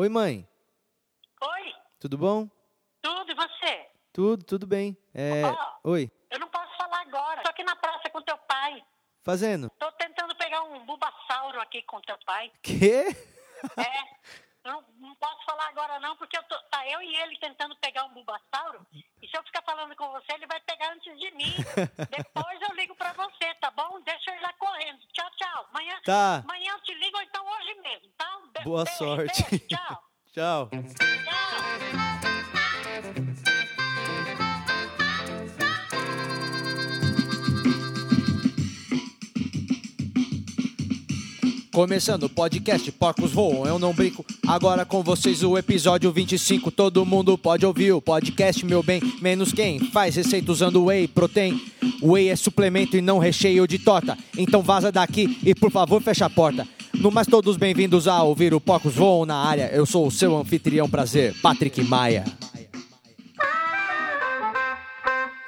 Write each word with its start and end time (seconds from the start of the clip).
Oi, 0.00 0.08
mãe. 0.08 0.48
Oi, 1.42 1.74
Tudo 1.98 2.16
bom? 2.16 2.48
tudo 3.02 3.32
e 3.32 3.34
você? 3.34 3.88
Tudo, 4.12 4.44
tudo 4.44 4.64
bem. 4.64 4.96
É... 5.12 5.42
Ó. 5.44 5.90
Oi. 5.90 6.08
Eu 6.30 6.38
não 6.38 6.46
posso 6.46 6.72
falar 6.76 7.00
agora. 7.00 7.42
Tô 7.42 7.48
aqui 7.48 7.64
na 7.64 7.74
praça 7.74 8.08
com 8.08 8.22
teu 8.22 8.38
pai. 8.38 8.80
Fazendo? 9.24 9.68
Tô 9.70 9.90
tentando 9.90 10.36
pegar 10.36 10.62
um 10.62 10.86
bulbasauro 10.86 11.60
aqui 11.60 11.82
com 11.82 12.00
teu 12.02 12.16
pai. 12.24 12.52
Quê? 12.62 13.06
É. 13.76 14.38
Não, 14.68 14.84
não 14.98 15.14
posso 15.14 15.42
falar 15.46 15.66
agora 15.68 15.98
não, 15.98 16.14
porque 16.18 16.36
eu 16.36 16.42
tô, 16.42 16.54
tá 16.64 16.86
eu 16.86 17.00
e 17.00 17.16
ele 17.16 17.38
tentando 17.38 17.74
pegar 17.76 18.04
um 18.04 18.12
bulbasauro. 18.12 18.86
E 18.92 19.26
se 19.26 19.34
eu 19.34 19.42
ficar 19.44 19.62
falando 19.62 19.96
com 19.96 20.10
você, 20.12 20.34
ele 20.34 20.46
vai 20.46 20.60
pegar 20.60 20.92
antes 20.92 21.18
de 21.18 21.30
mim. 21.30 21.54
Depois 22.10 22.60
eu 22.60 22.76
ligo 22.76 22.94
pra 22.94 23.14
você, 23.14 23.54
tá 23.62 23.70
bom? 23.70 23.98
Deixa 24.02 24.30
eu 24.30 24.36
ir 24.36 24.42
lá 24.42 24.52
correndo. 24.58 24.98
Tchau, 25.14 25.30
tchau. 25.38 25.66
Amanhã, 25.70 25.98
Tá. 26.04 26.42
amanhã 26.44 26.72
eu 26.72 26.80
te 26.82 26.92
ligo 26.92 27.18
então 27.22 27.46
hoje 27.46 27.74
mesmo, 27.80 28.08
tá? 28.18 28.40
Boa 28.62 28.84
beijo, 28.84 28.98
sorte. 28.98 29.42
beijo. 29.50 29.68
Tchau. 29.68 30.02
Tchau. 30.34 30.68
Tchau. 30.70 32.07
Começando 41.78 42.24
o 42.24 42.28
podcast 42.28 42.90
Porcos 42.90 43.30
Voam, 43.30 43.64
eu 43.64 43.78
não 43.78 43.94
brinco. 43.94 44.26
Agora 44.48 44.84
com 44.84 45.00
vocês 45.00 45.44
o 45.44 45.56
episódio 45.56 46.10
25. 46.10 46.72
Todo 46.72 47.06
mundo 47.06 47.38
pode 47.38 47.64
ouvir 47.64 47.92
o 47.92 48.02
podcast, 48.02 48.66
meu 48.66 48.82
bem. 48.82 49.00
Menos 49.22 49.52
quem 49.52 49.78
faz 49.78 50.16
receita 50.16 50.50
usando 50.50 50.86
whey 50.86 51.06
protein. 51.06 51.56
Whey 52.02 52.30
é 52.30 52.34
suplemento 52.34 52.96
e 52.96 53.00
não 53.00 53.20
recheio 53.20 53.64
de 53.64 53.78
torta. 53.78 54.18
Então 54.36 54.60
vaza 54.60 54.90
daqui 54.90 55.38
e 55.44 55.54
por 55.54 55.70
favor 55.70 56.02
fecha 56.02 56.26
a 56.26 56.30
porta. 56.30 56.66
No 56.94 57.12
mais, 57.12 57.28
todos 57.28 57.56
bem-vindos 57.56 58.08
a 58.08 58.24
ouvir 58.24 58.52
o 58.52 58.60
Porcos 58.60 58.96
Voam 58.96 59.24
na 59.24 59.36
área. 59.36 59.70
Eu 59.72 59.86
sou 59.86 60.04
o 60.04 60.10
seu 60.10 60.36
anfitrião 60.36 60.90
prazer, 60.90 61.32
Patrick 61.40 61.80
Maia. 61.84 62.24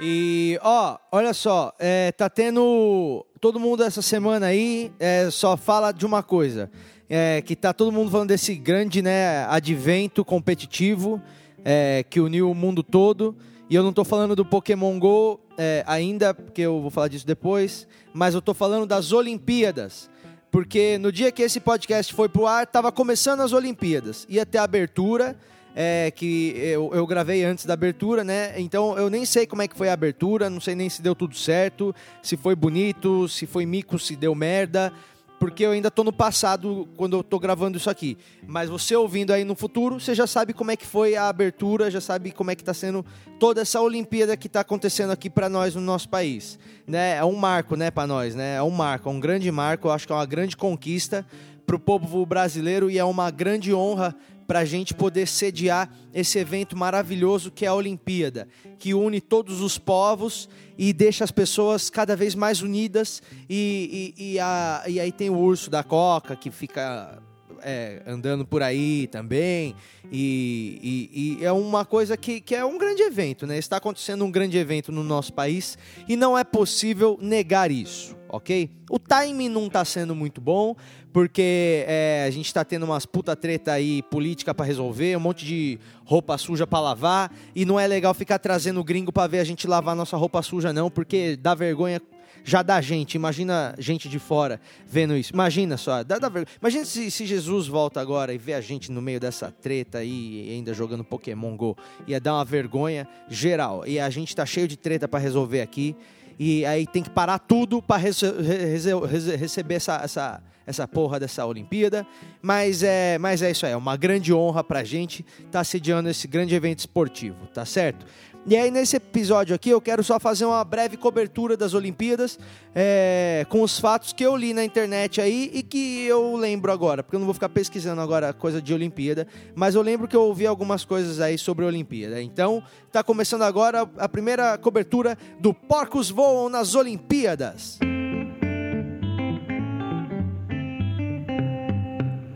E, 0.03 0.59
ó, 0.63 0.97
olha 1.13 1.35
só, 1.35 1.75
é, 1.79 2.11
tá 2.13 2.31
tendo. 2.31 3.27
Todo 3.41 3.59
mundo 3.59 3.83
essa 3.83 4.03
semana 4.03 4.49
aí 4.49 4.93
é, 5.01 5.31
só 5.31 5.57
fala 5.57 5.93
de 5.93 6.05
uma 6.05 6.23
coisa. 6.23 6.71
É, 7.09 7.41
que 7.41 7.57
tá 7.57 7.73
todo 7.73 7.91
mundo 7.91 8.11
falando 8.11 8.29
desse 8.29 8.55
grande 8.55 9.01
né, 9.01 9.47
advento 9.47 10.23
competitivo 10.23 11.21
é, 11.65 12.05
que 12.11 12.21
uniu 12.21 12.51
o 12.51 12.55
mundo 12.55 12.83
todo. 12.83 13.35
E 13.71 13.75
eu 13.75 13.83
não 13.83 13.95
tô 13.95 14.05
falando 14.05 14.37
do 14.37 14.45
Pokémon 14.45 14.99
GO 14.99 15.41
é, 15.57 15.83
ainda, 15.87 16.35
porque 16.35 16.61
eu 16.61 16.83
vou 16.83 16.91
falar 16.91 17.09
disso 17.09 17.27
depois. 17.27 17.89
Mas 18.13 18.35
eu 18.35 18.43
tô 18.43 18.53
falando 18.53 18.85
das 18.85 19.11
Olimpíadas. 19.11 20.11
Porque 20.51 20.99
no 20.99 21.11
dia 21.11 21.33
que 21.33 21.41
esse 21.41 21.61
podcast 21.61 22.13
foi 22.13 22.29
pro 22.29 22.47
ar, 22.47 22.67
tava 22.67 22.93
começando 22.93 23.41
as 23.41 23.55
Olimpíadas. 23.55 24.27
Ia 24.29 24.45
ter 24.45 24.59
a 24.59 24.65
abertura 24.65 25.35
é, 25.75 26.11
que 26.11 26.53
eu, 26.57 26.91
eu 26.93 27.07
gravei 27.07 27.45
antes 27.45 27.65
da 27.65 27.75
abertura, 27.75 28.25
né? 28.25 28.59
Então 28.61 28.97
eu 28.99 29.09
nem 29.09 29.25
sei 29.25 29.47
como 29.47 29.63
é 29.63 29.69
que 29.69 29.77
foi 29.77 29.89
a 29.89 29.93
abertura, 29.93 30.51
não 30.51 30.61
sei 30.61 30.75
nem 30.75 30.89
se 30.89 31.03
deu 31.03 31.15
tudo 31.15 31.37
certo, 31.37 31.95
se 32.23 32.37
foi 32.37 32.55
bonito, 32.55 33.29
se 33.29 33.47
foi 33.47 33.65
mico, 33.67 33.99
se 33.99 34.17
deu 34.17 34.35
merda, 34.35 34.93
porque 35.41 35.65
eu 35.65 35.71
ainda 35.71 35.91
tô 35.91 36.05
no 36.05 36.13
passado 36.13 36.87
quando 36.99 37.17
eu 37.17 37.25
tô 37.25 37.39
gravando 37.39 37.79
isso 37.79 37.89
aqui. 37.89 38.19
Mas 38.47 38.69
você 38.69 38.95
ouvindo 38.95 39.33
aí 39.33 39.43
no 39.43 39.55
futuro, 39.55 39.99
você 39.99 40.15
já 40.15 40.27
sabe 40.27 40.53
como 40.53 40.71
é 40.71 40.77
que 40.77 40.87
foi 40.87 41.17
a 41.17 41.29
abertura, 41.29 41.91
já 41.91 42.01
sabe 42.01 42.31
como 42.31 42.51
é 42.51 42.55
que 42.55 42.63
tá 42.63 42.75
sendo 42.75 43.05
toda 43.39 43.63
essa 43.63 43.81
Olimpíada 43.81 44.37
que 44.37 44.51
tá 44.51 44.61
acontecendo 44.61 45.11
aqui 45.13 45.31
para 45.31 45.49
nós 45.49 45.75
no 45.75 45.81
nosso 45.81 46.11
país, 46.11 46.59
né? 46.87 47.17
É 47.17 47.25
um 47.25 47.37
marco, 47.37 47.75
né, 47.75 47.91
para 47.91 48.07
nós, 48.07 48.35
né? 48.35 48.57
É 48.57 48.63
um 48.63 48.71
marco, 48.71 49.09
é 49.09 49.13
um 49.13 49.19
grande 49.19 49.51
marco, 49.51 49.89
eu 49.89 49.93
acho 49.93 50.07
que 50.07 50.13
é 50.13 50.17
uma 50.17 50.27
grande 50.27 50.57
conquista 50.59 51.25
para 51.65 51.77
o 51.77 51.79
povo 51.79 52.27
brasileiro 52.27 52.91
e 52.91 52.99
é 52.99 53.05
uma 53.05 53.31
grande 53.31 53.73
honra 53.73 54.15
para 54.51 54.59
a 54.59 54.65
gente 54.65 54.93
poder 54.95 55.29
sediar 55.29 55.89
esse 56.13 56.37
evento 56.37 56.77
maravilhoso 56.77 57.53
que 57.53 57.65
é 57.65 57.69
a 57.69 57.75
Olimpíada, 57.75 58.49
que 58.81 58.93
une 58.93 59.21
todos 59.21 59.61
os 59.61 59.79
povos 59.79 60.49
e 60.77 60.93
deixa 60.93 61.23
as 61.23 61.31
pessoas 61.31 61.89
cada 61.89 62.17
vez 62.17 62.35
mais 62.35 62.61
unidas. 62.61 63.23
E, 63.49 64.13
e, 64.19 64.33
e, 64.33 64.41
a- 64.41 64.83
e 64.89 64.99
aí 64.99 65.13
tem 65.13 65.31
o 65.31 65.39
urso 65.39 65.71
da 65.71 65.85
Coca 65.85 66.35
que 66.35 66.51
fica 66.51 67.23
é, 67.63 68.03
andando 68.05 68.45
por 68.45 68.61
aí 68.61 69.07
também. 69.07 69.73
E, 70.11 71.09
e- 71.13 71.39
e 71.41 71.45
é 71.45 71.53
uma 71.53 71.85
coisa 71.85 72.17
que, 72.17 72.41
que 72.41 72.53
é 72.53 72.65
um 72.65 72.77
grande 72.77 73.03
evento, 73.03 73.47
né? 73.47 73.57
Está 73.57 73.77
acontecendo 73.77 74.25
um 74.25 74.33
grande 74.33 74.59
evento 74.59 74.91
no 74.91 75.05
nosso 75.05 75.33
país 75.33 75.79
e 76.09 76.17
não 76.17 76.37
é 76.37 76.43
possível 76.43 77.17
negar 77.23 77.71
isso, 77.71 78.17
ok? 78.33 78.71
O 78.91 78.99
timing 78.99 79.49
não 79.49 79.67
está 79.67 79.85
sendo 79.85 80.15
muito 80.15 80.41
bom, 80.41 80.75
porque 81.13 81.85
é, 81.87 82.25
a 82.27 82.31
gente 82.31 82.47
está 82.47 82.65
tendo 82.65 82.85
umas 82.85 83.07
puta 83.07 83.35
treta 83.37 83.73
aí 83.73 84.03
política 84.03 84.55
para 84.55 84.67
resolver, 84.67 85.17
um 85.17 85.21
monte 85.21 85.45
de 85.45 85.79
roupa 86.05 86.37
suja 86.39 86.67
para 86.67 86.81
lavar, 86.81 87.33
e 87.55 87.65
não 87.65 87.79
é 87.79 87.87
legal 87.87 88.15
ficar 88.15 88.39
trazendo 88.39 88.83
gringo 88.83 89.13
para 89.13 89.27
ver 89.27 89.41
a 89.41 89.45
gente 89.45 89.67
lavar 89.67 89.95
nossa 89.95 90.17
roupa 90.17 90.43
suja, 90.43 90.73
não, 90.73 90.91
porque 90.91 91.37
dá 91.37 91.55
vergonha 91.55 92.01
já 92.45 92.63
dá 92.63 92.81
gente, 92.81 93.15
imagina 93.15 93.75
gente 93.79 94.09
de 94.09 94.19
fora 94.19 94.61
vendo 94.87 95.17
isso. 95.17 95.33
Imagina 95.33 95.77
só, 95.77 96.03
dá, 96.03 96.19
dá 96.19 96.29
vergonha. 96.29 96.57
Imagina 96.61 96.85
se, 96.85 97.11
se 97.11 97.27
Jesus 97.27 97.67
volta 97.67 98.01
agora 98.01 98.33
e 98.33 98.39
vê 98.39 98.55
a 98.55 98.61
gente 98.61 98.91
no 98.91 99.03
meio 99.03 99.21
dessa 99.21 99.51
treta 99.51 99.99
aí, 99.99 100.49
ainda 100.51 100.73
jogando 100.73 101.05
Pokémon 101.05 101.57
Go. 101.57 101.77
Ia 102.07 102.21
dar 102.21 102.35
uma 102.35 102.45
vergonha 102.45 103.07
geral. 103.29 103.87
E 103.87 104.01
a 104.01 104.09
gente 104.11 104.35
tá 104.35 104.47
cheio 104.47 104.67
de 104.67 104.77
treta 104.77 105.07
pra 105.07 105.19
resolver 105.19 105.61
aqui. 105.61 105.95
E 106.43 106.65
aí 106.65 106.87
tem 106.87 107.03
que 107.03 107.11
parar 107.11 107.39
tudo 107.39 107.85
rece- 107.99 109.37
receber 109.37 109.75
essa, 109.75 110.01
essa, 110.03 110.43
essa 110.67 110.89
porra 110.89 111.21
dessa 111.21 111.45
Olimpíada. 111.45 112.07
Mas 112.41 112.83
é, 112.83 113.19
mas 113.19 113.43
é 113.43 113.51
isso 113.51 113.67
aí, 113.67 113.73
é 113.73 113.77
uma 113.77 113.95
grande 113.95 114.33
honra 114.33 114.65
pra 114.65 114.83
gente 114.83 115.21
estar 115.39 115.51
tá 115.59 115.65
sediando 115.65 116.09
esse 116.09 116.27
grande 116.27 116.55
evento 116.55 116.79
esportivo, 116.79 117.47
tá 117.49 117.67
certo? 117.67 118.07
E 118.47 118.57
aí, 118.57 118.71
nesse 118.71 118.97
episódio 118.97 119.55
aqui, 119.55 119.69
eu 119.69 119.81
quero 119.83 120.03
só 120.03 120.19
fazer 120.19 120.47
uma 120.47 120.65
breve 120.65 120.97
cobertura 120.97 121.59
das 121.59 121.75
Olimpíadas 121.75 122.39
é, 122.75 123.45
com 123.51 123.63
os 123.63 123.79
fatos 123.79 124.15
que 124.15 124.25
eu 124.25 124.35
li 124.35 124.55
na 124.55 124.65
internet 124.65 125.21
aí 125.21 125.51
e 125.53 125.63
que 125.63 126.07
eu 126.07 126.37
lembro 126.37 126.73
agora, 126.73 127.03
porque 127.03 127.17
eu 127.17 127.21
não 127.21 127.27
vou 127.27 127.35
ficar 127.35 127.51
pesquisando 127.51 128.01
agora 128.01 128.33
coisa 128.33 128.61
de 128.63 128.73
Olimpíada, 128.73 129.27
mas 129.55 129.75
eu 129.75 129.83
lembro 129.83 130.09
que 130.09 130.17
eu 130.17 130.23
ouvi 130.23 130.47
algumas 130.47 130.87
coisas 130.87 131.21
aí 131.21 131.37
sobre 131.37 131.67
a 131.67 131.69
Olimpíada. 131.69 132.23
Então, 132.23 132.63
tá 132.91 133.05
começando 133.05 133.43
agora 133.43 133.89
a 133.99 134.09
primeira 134.09 134.57
cobertura 134.57 135.19
do 135.39 135.53
Porcos 135.53 136.09
Voam 136.09 136.49
nas 136.49 136.75
Olimpíadas. 136.75 137.79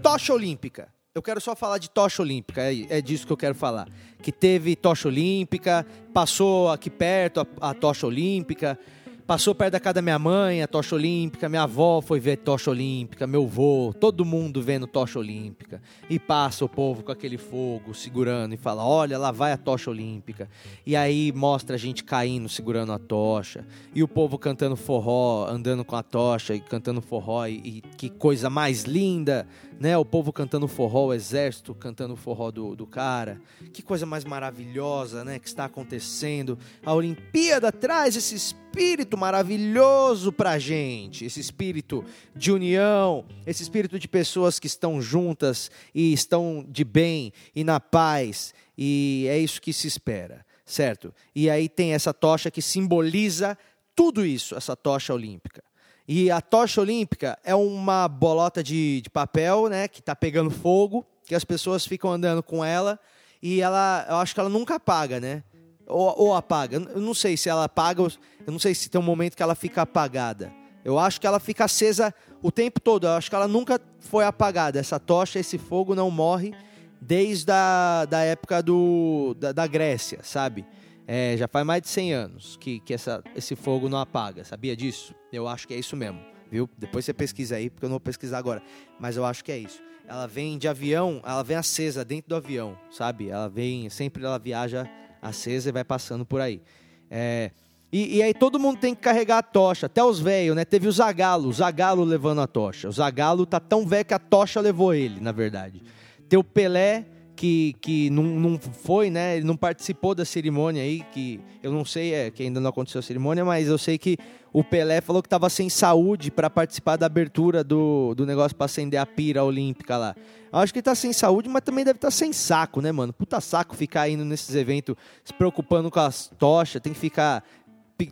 Tocha 0.02 0.34
Olímpica. 0.34 0.88
Eu 1.14 1.22
quero 1.22 1.40
só 1.40 1.54
falar 1.54 1.78
de 1.78 1.88
tocha 1.88 2.22
olímpica, 2.22 2.60
é, 2.60 2.98
é 2.98 3.00
disso 3.00 3.24
que 3.24 3.32
eu 3.32 3.36
quero 3.36 3.54
falar. 3.54 3.88
Que 4.20 4.32
teve 4.32 4.74
tocha 4.74 5.06
olímpica, 5.06 5.86
passou 6.12 6.72
aqui 6.72 6.90
perto 6.90 7.46
a, 7.60 7.70
a 7.70 7.72
tocha 7.72 8.04
olímpica, 8.04 8.76
passou 9.24 9.54
perto 9.54 9.72
da 9.72 9.80
casa 9.80 9.94
da 9.94 10.02
minha 10.02 10.18
mãe 10.18 10.60
a 10.60 10.66
tocha 10.66 10.94
olímpica, 10.94 11.48
minha 11.48 11.62
avó 11.62 12.00
foi 12.00 12.20
ver 12.20 12.38
tocha 12.38 12.68
olímpica, 12.68 13.26
meu 13.26 13.44
avô, 13.44 13.94
todo 13.98 14.24
mundo 14.24 14.60
vendo 14.60 14.88
tocha 14.88 15.18
olímpica. 15.18 15.80
E 16.10 16.18
passa 16.18 16.64
o 16.64 16.68
povo 16.68 17.04
com 17.04 17.12
aquele 17.12 17.38
fogo 17.38 17.94
segurando 17.94 18.52
e 18.54 18.56
fala: 18.56 18.84
Olha, 18.84 19.16
lá 19.16 19.30
vai 19.30 19.52
a 19.52 19.56
tocha 19.56 19.90
olímpica. 19.90 20.48
E 20.84 20.96
aí 20.96 21.32
mostra 21.32 21.76
a 21.76 21.78
gente 21.78 22.02
caindo 22.02 22.48
segurando 22.48 22.92
a 22.92 22.98
tocha. 22.98 23.64
E 23.94 24.02
o 24.02 24.08
povo 24.08 24.36
cantando 24.36 24.74
forró, 24.74 25.46
andando 25.48 25.84
com 25.84 25.94
a 25.94 26.02
tocha 26.02 26.54
e 26.54 26.60
cantando 26.60 27.00
forró. 27.00 27.46
E, 27.46 27.54
e 27.64 27.80
que 27.96 28.10
coisa 28.10 28.50
mais 28.50 28.82
linda, 28.82 29.46
né? 29.78 29.96
O 29.96 30.04
povo 30.04 30.32
cantando 30.32 30.68
forró, 30.68 31.06
o 31.06 31.14
exército 31.14 31.74
cantando 31.74 32.16
forró 32.16 32.50
do, 32.50 32.76
do 32.76 32.86
cara. 32.86 33.40
Que 33.72 33.82
coisa 33.82 34.06
mais 34.06 34.24
maravilhosa, 34.24 35.24
né? 35.24 35.38
Que 35.38 35.48
está 35.48 35.64
acontecendo. 35.64 36.58
A 36.84 36.92
Olimpíada 36.92 37.72
traz 37.72 38.16
esse 38.16 38.34
espírito 38.34 39.16
maravilhoso 39.16 40.32
pra 40.32 40.58
gente. 40.58 41.24
Esse 41.24 41.40
espírito 41.40 42.04
de 42.34 42.52
união, 42.52 43.24
esse 43.46 43.62
espírito 43.62 43.98
de 43.98 44.08
pessoas 44.08 44.58
que 44.58 44.66
estão 44.66 45.00
juntas 45.00 45.70
e 45.94 46.12
estão 46.12 46.64
de 46.68 46.84
bem 46.84 47.32
e 47.54 47.64
na 47.64 47.80
paz. 47.80 48.54
E 48.76 49.26
é 49.28 49.38
isso 49.38 49.60
que 49.60 49.72
se 49.72 49.86
espera, 49.86 50.44
certo? 50.64 51.14
E 51.34 51.48
aí 51.48 51.68
tem 51.68 51.92
essa 51.92 52.12
tocha 52.12 52.50
que 52.50 52.62
simboliza 52.62 53.56
tudo 53.94 54.26
isso, 54.26 54.56
essa 54.56 54.74
tocha 54.74 55.14
olímpica. 55.14 55.62
E 56.06 56.30
a 56.30 56.40
tocha 56.40 56.80
olímpica 56.80 57.38
é 57.42 57.54
uma 57.54 58.06
bolota 58.06 58.62
de, 58.62 59.00
de 59.00 59.08
papel, 59.08 59.68
né, 59.68 59.88
que 59.88 60.00
está 60.00 60.14
pegando 60.14 60.50
fogo, 60.50 61.06
que 61.26 61.34
as 61.34 61.44
pessoas 61.44 61.86
ficam 61.86 62.10
andando 62.12 62.42
com 62.42 62.64
ela 62.64 63.00
e 63.42 63.60
ela, 63.60 64.06
eu 64.08 64.16
acho 64.16 64.34
que 64.34 64.40
ela 64.40 64.48
nunca 64.48 64.76
apaga, 64.76 65.20
né? 65.20 65.42
Ou, 65.86 66.14
ou 66.16 66.34
apaga. 66.34 66.76
Eu 66.76 67.00
não 67.00 67.12
sei 67.12 67.36
se 67.36 67.48
ela 67.48 67.64
apaga, 67.64 68.02
eu 68.02 68.52
não 68.52 68.58
sei 68.58 68.74
se 68.74 68.88
tem 68.88 69.00
um 69.00 69.04
momento 69.04 69.36
que 69.36 69.42
ela 69.42 69.54
fica 69.54 69.82
apagada. 69.82 70.52
Eu 70.84 70.98
acho 70.98 71.20
que 71.20 71.26
ela 71.26 71.40
fica 71.40 71.64
acesa 71.64 72.14
o 72.42 72.50
tempo 72.50 72.80
todo. 72.80 73.06
Eu 73.06 73.12
acho 73.12 73.28
que 73.28 73.36
ela 73.36 73.48
nunca 73.48 73.80
foi 73.98 74.24
apagada. 74.24 74.78
Essa 74.78 74.98
tocha, 74.98 75.38
esse 75.38 75.58
fogo 75.58 75.94
não 75.94 76.10
morre 76.10 76.54
desde 77.00 77.50
a 77.52 78.06
da 78.06 78.20
época 78.20 78.62
do, 78.62 79.34
da, 79.38 79.52
da 79.52 79.66
Grécia, 79.66 80.20
sabe? 80.22 80.64
É, 81.06 81.36
já 81.36 81.46
faz 81.46 81.66
mais 81.66 81.82
de 81.82 81.88
100 81.88 82.12
anos 82.12 82.56
que, 82.56 82.80
que 82.80 82.94
essa, 82.94 83.22
esse 83.36 83.54
fogo 83.54 83.88
não 83.88 83.98
apaga. 83.98 84.44
Sabia 84.44 84.74
disso? 84.74 85.14
Eu 85.32 85.46
acho 85.46 85.68
que 85.68 85.74
é 85.74 85.78
isso 85.78 85.96
mesmo. 85.96 86.20
viu? 86.50 86.68
Depois 86.78 87.04
você 87.04 87.12
pesquisa 87.12 87.56
aí, 87.56 87.68
porque 87.68 87.84
eu 87.84 87.88
não 87.88 87.94
vou 87.94 88.00
pesquisar 88.00 88.38
agora. 88.38 88.62
Mas 88.98 89.16
eu 89.16 89.24
acho 89.24 89.44
que 89.44 89.52
é 89.52 89.58
isso. 89.58 89.82
Ela 90.06 90.26
vem 90.26 90.58
de 90.58 90.68
avião, 90.68 91.22
ela 91.24 91.42
vem 91.42 91.56
acesa 91.56 92.04
dentro 92.04 92.30
do 92.30 92.36
avião, 92.36 92.76
sabe? 92.90 93.28
Ela 93.28 93.48
vem, 93.48 93.88
sempre 93.88 94.24
ela 94.24 94.38
viaja 94.38 94.88
acesa 95.20 95.70
e 95.70 95.72
vai 95.72 95.84
passando 95.84 96.24
por 96.24 96.40
aí. 96.40 96.62
É, 97.10 97.50
e, 97.90 98.16
e, 98.16 98.22
aí 98.22 98.34
todo 98.34 98.58
mundo 98.58 98.78
tem 98.78 98.94
que 98.94 99.00
carregar 99.00 99.38
a 99.38 99.42
tocha, 99.42 99.86
até 99.86 100.02
os 100.02 100.18
velhos, 100.18 100.56
né? 100.56 100.64
Teve 100.64 100.88
o 100.88 100.92
Zagalo, 100.92 101.48
o 101.48 101.52
Zagalo 101.52 102.02
levando 102.02 102.40
a 102.40 102.46
tocha. 102.46 102.88
O 102.88 102.92
Zagalo 102.92 103.46
tá 103.46 103.60
tão 103.60 103.86
velho 103.86 104.04
que 104.04 104.12
a 104.12 104.18
tocha 104.18 104.60
levou 104.60 104.92
ele, 104.92 105.20
na 105.20 105.32
verdade. 105.32 105.80
Tem 106.28 106.38
o 106.38 106.42
Pelé, 106.42 107.06
que, 107.36 107.74
que 107.80 108.10
não, 108.10 108.22
não 108.22 108.58
foi, 108.58 109.10
né? 109.10 109.36
Ele 109.36 109.44
não 109.44 109.56
participou 109.56 110.14
da 110.14 110.24
cerimônia 110.24 110.82
aí, 110.82 111.04
que 111.12 111.40
eu 111.62 111.72
não 111.72 111.84
sei, 111.84 112.14
é, 112.14 112.30
que 112.30 112.42
ainda 112.42 112.60
não 112.60 112.70
aconteceu 112.70 112.98
a 112.98 113.02
cerimônia, 113.02 113.44
mas 113.44 113.68
eu 113.68 113.78
sei 113.78 113.98
que 113.98 114.16
o 114.52 114.62
Pelé 114.62 115.00
falou 115.00 115.20
que 115.20 115.26
estava 115.26 115.50
sem 115.50 115.68
saúde 115.68 116.30
para 116.30 116.48
participar 116.48 116.96
da 116.96 117.06
abertura 117.06 117.64
do, 117.64 118.14
do 118.14 118.24
negócio 118.24 118.56
para 118.56 118.66
acender 118.66 119.00
a 119.00 119.06
pira 119.06 119.42
olímpica 119.42 119.96
lá. 119.96 120.14
Eu 120.52 120.60
acho 120.60 120.72
que 120.72 120.78
ele 120.78 120.84
tá 120.84 120.94
sem 120.94 121.12
saúde, 121.12 121.48
mas 121.48 121.62
também 121.62 121.84
deve 121.84 121.96
estar 121.96 122.08
tá 122.08 122.12
sem 122.12 122.32
saco, 122.32 122.80
né, 122.80 122.92
mano? 122.92 123.12
Puta 123.12 123.40
saco 123.40 123.74
ficar 123.74 124.08
indo 124.08 124.24
nesses 124.24 124.54
eventos 124.54 124.94
se 125.24 125.34
preocupando 125.34 125.90
com 125.90 126.00
as 126.00 126.30
tochas, 126.38 126.80
tem 126.80 126.92
que 126.92 126.98
ficar 126.98 127.42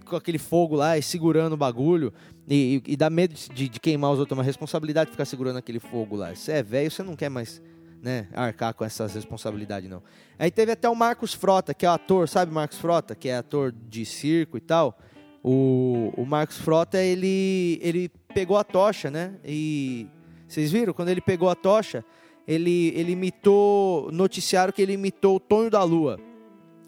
com 0.04 0.16
aquele 0.16 0.38
fogo 0.38 0.74
lá 0.74 0.98
e 0.98 1.02
segurando 1.02 1.52
o 1.52 1.56
bagulho. 1.56 2.12
E, 2.48 2.82
e, 2.86 2.96
dá 2.96 3.08
medo 3.08 3.34
de, 3.34 3.68
de, 3.68 3.80
queimar 3.80 4.10
os 4.10 4.18
outros, 4.18 4.36
é 4.36 4.38
uma 4.40 4.44
responsabilidade 4.44 5.12
ficar 5.12 5.24
segurando 5.24 5.58
aquele 5.58 5.78
fogo 5.78 6.16
lá. 6.16 6.34
Você 6.34 6.52
é 6.52 6.62
velho, 6.62 6.90
você 6.90 7.02
não 7.02 7.14
quer 7.14 7.28
mais 7.28 7.62
né, 8.02 8.26
arcar 8.34 8.74
com 8.74 8.84
essas 8.84 9.14
responsabilidades, 9.14 9.88
não. 9.88 10.02
Aí 10.36 10.50
teve 10.50 10.72
até 10.72 10.88
o 10.88 10.94
Marcos 10.94 11.32
Frota, 11.32 11.72
que 11.72 11.86
é 11.86 11.88
ator, 11.88 12.28
sabe 12.28 12.52
Marcos 12.52 12.78
Frota? 12.78 13.14
Que 13.14 13.28
é 13.28 13.36
ator 13.36 13.72
de 13.72 14.04
circo 14.04 14.56
e 14.56 14.60
tal. 14.60 14.98
O, 15.42 16.12
o 16.16 16.26
Marcos 16.26 16.58
Frota, 16.58 16.98
ele, 17.00 17.78
ele 17.80 18.10
pegou 18.34 18.58
a 18.58 18.64
tocha, 18.64 19.08
né? 19.08 19.34
E 19.44 20.08
vocês 20.48 20.72
viram? 20.72 20.92
Quando 20.92 21.10
ele 21.10 21.20
pegou 21.20 21.48
a 21.48 21.54
tocha, 21.54 22.04
ele, 22.46 22.92
ele 22.96 23.12
imitou, 23.12 24.10
noticiaram 24.10 24.72
que 24.72 24.82
ele 24.82 24.94
imitou 24.94 25.36
o 25.36 25.40
Tonho 25.40 25.70
da 25.70 25.82
Lua. 25.84 26.18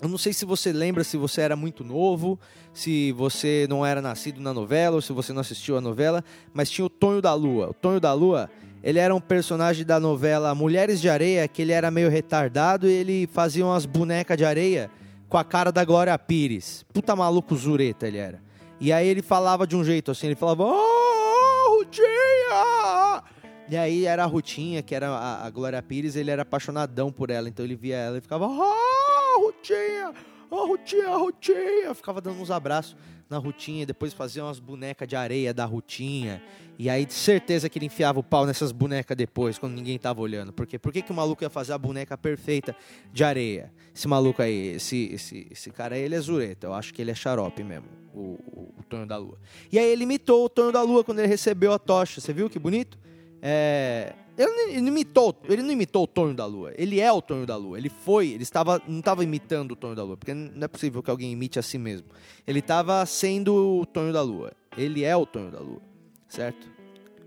Eu 0.03 0.09
não 0.09 0.19
sei 0.19 0.33
se 0.33 0.45
você 0.45 0.73
lembra, 0.73 1.05
se 1.05 1.17
você 1.17 1.41
era 1.41 1.57
muito 1.57 1.85
novo, 1.85 2.39
se 2.73 3.13
você 3.13 3.67
não 3.71 3.87
era 3.87 4.03
nascido 4.03 4.41
na 4.41 4.53
novela, 4.53 4.97
ou 4.97 5.01
se 5.01 5.13
você 5.13 5.33
não 5.33 5.41
assistiu 5.41 5.77
a 5.77 5.81
novela, 5.81 6.23
mas 6.53 6.69
tinha 6.71 6.85
o 6.85 6.91
Tonho 6.91 7.23
da 7.23 7.33
Lua. 7.33 7.71
O 7.71 7.75
Tonho 7.75 8.01
da 8.01 8.13
Lua, 8.13 8.51
ele 8.85 8.99
era 8.99 9.15
um 9.15 9.21
personagem 9.21 9.83
da 9.83 9.99
novela 9.99 10.55
Mulheres 10.55 11.01
de 11.01 11.09
Areia, 11.09 11.49
que 11.49 11.63
ele 11.63 11.73
era 11.73 11.91
meio 11.91 12.11
retardado 12.11 12.87
e 12.87 12.93
ele 12.93 13.27
fazia 13.27 13.65
umas 13.65 13.87
bonecas 13.87 14.37
de 14.37 14.45
areia 14.45 14.91
com 15.27 15.39
a 15.39 15.43
cara 15.43 15.73
da 15.73 15.83
Glória 15.87 16.17
Pires. 16.19 16.85
Puta 16.93 17.17
maluco 17.17 17.57
zureta 17.57 18.07
ele 18.07 18.19
era. 18.19 18.43
E 18.79 18.93
aí 18.93 19.09
ele 19.09 19.23
falava 19.23 19.67
de 19.67 19.75
um 19.75 19.83
jeito 19.83 20.11
assim, 20.11 20.27
ele 20.27 20.37
falava, 20.37 20.65
oh, 20.65 21.79
Rutinha! 21.79 23.23
E 23.71 23.75
aí 23.75 24.05
era 24.05 24.23
a 24.23 24.27
Rutinha, 24.27 24.83
que 24.83 24.95
era 24.95 25.09
a, 25.09 25.47
a 25.47 25.51
Glória 25.51 25.83
Pires, 25.83 26.15
ele 26.15 26.31
era 26.31 26.43
apaixonadão 26.43 27.11
por 27.11 27.31
ela, 27.31 27.49
então 27.49 27.65
ele 27.65 27.77
via 27.77 27.97
ela 27.97 28.19
e 28.19 28.21
ficava, 28.21 28.47
oh, 28.47 29.47
Rutinha! 29.47 30.13
Oh, 30.51 30.67
Rutinha, 30.67 31.17
Rutinha! 31.17 31.95
Ficava 31.95 32.21
dando 32.21 32.39
uns 32.39 32.51
abraços 32.51 32.95
na 33.35 33.41
Rutinha, 33.41 33.85
depois 33.85 34.13
fazia 34.13 34.45
umas 34.45 34.59
bonecas 34.59 35.07
de 35.09 35.17
areia 35.17 35.53
da 35.53 35.65
Rutinha. 35.65 36.43
E 36.79 36.89
aí, 36.89 37.05
de 37.05 37.13
certeza 37.13 37.69
que 37.69 37.79
ele 37.79 37.87
enfiava 37.87 38.21
o 38.21 38.23
pau 38.23 38.47
nessas 38.47 38.73
bonecas 38.73 39.17
depois, 39.17 39.59
quando 39.59 39.75
ninguém 39.75 39.99
tava 39.99 40.21
olhando. 40.21 40.53
Por 40.53 40.67
quê? 40.67 40.79
Por 40.79 40.93
que, 40.93 41.03
que 41.03 41.11
o 41.11 41.15
maluco 41.15 41.43
ia 41.43 41.51
fazer 41.51 41.73
a 41.73 41.79
boneca 41.79 42.17
perfeita 42.17 42.75
de 43.13 43.25
areia? 43.25 43.73
Esse 43.95 44.09
maluco 44.09 44.41
aí, 44.41 44.75
esse, 44.75 45.11
esse, 45.13 45.47
esse 45.51 45.71
cara 45.71 45.95
aí, 45.95 46.03
ele 46.03 46.15
é 46.15 46.21
zureta. 46.21 46.69
Eu 46.69 46.75
acho 46.75 46.95
que 46.95 47.03
ele 47.03 47.11
é 47.11 47.15
xarope 47.15 47.63
mesmo, 47.63 47.87
o, 48.13 48.21
o, 48.21 48.75
o 48.79 48.83
Tonho 48.89 49.07
da 49.07 49.17
Lua. 49.17 49.39
E 49.71 49.79
aí 49.79 49.91
ele 49.91 50.05
imitou 50.05 50.45
o 50.45 50.49
Tonho 50.49 50.73
da 50.73 50.83
Lua 50.83 51.05
quando 51.05 51.19
ele 51.19 51.29
recebeu 51.29 51.73
a 51.73 51.79
tocha. 51.79 52.21
Você 52.21 52.33
viu 52.33 52.49
que 52.49 52.59
bonito? 52.59 52.99
É, 53.43 54.15
ele 54.37 54.81
não 54.81 54.89
imitou, 54.89 55.35
ele 55.45 55.63
não 55.63 55.71
imitou 55.71 56.05
o 56.05 56.07
Tonho 56.07 56.35
da 56.35 56.45
Lua. 56.45 56.73
Ele 56.77 57.01
é 57.01 57.13
o 57.13 57.23
Tonho 57.23 57.47
da 57.47 57.57
Lua. 57.57 57.79
Ele 57.79 57.89
foi, 57.89 58.29
ele 58.29 58.43
estava, 58.43 58.83
não 58.89 58.99
estava 58.99 59.23
imitando 59.23 59.73
o 59.73 59.77
Tonho 59.77 59.95
da 59.95 60.03
Lua, 60.03 60.17
porque 60.17 60.35
não 60.35 60.65
é 60.65 60.69
possível 60.69 61.03
que 61.03 61.11
alguém 61.11 61.33
imite 61.33 61.59
a 61.59 61.63
si 61.63 61.79
mesmo. 61.79 62.09
Ele 62.47 62.59
estava 62.59 63.05
sendo 63.07 63.55
o 63.81 63.87
Tonho 63.87 64.13
da 64.13 64.23
Lua. 64.23 64.53
Ele 64.77 65.05
é 65.05 65.17
o 65.17 65.25
Tonho 65.25 65.51
da 65.51 65.61
Lua, 65.61 65.81
certo? 66.29 66.69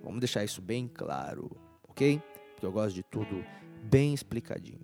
Vamos 0.04 0.20
deixar 0.20 0.44
isso 0.44 0.62
bem 0.62 0.90
claro, 0.94 1.52
ok? 1.88 2.22
Porque 2.54 2.66
eu 2.66 2.72
gosto 2.72 2.96
de 2.96 3.04
tudo 3.04 3.44
bem 3.84 4.14
explicadinho. 4.14 4.80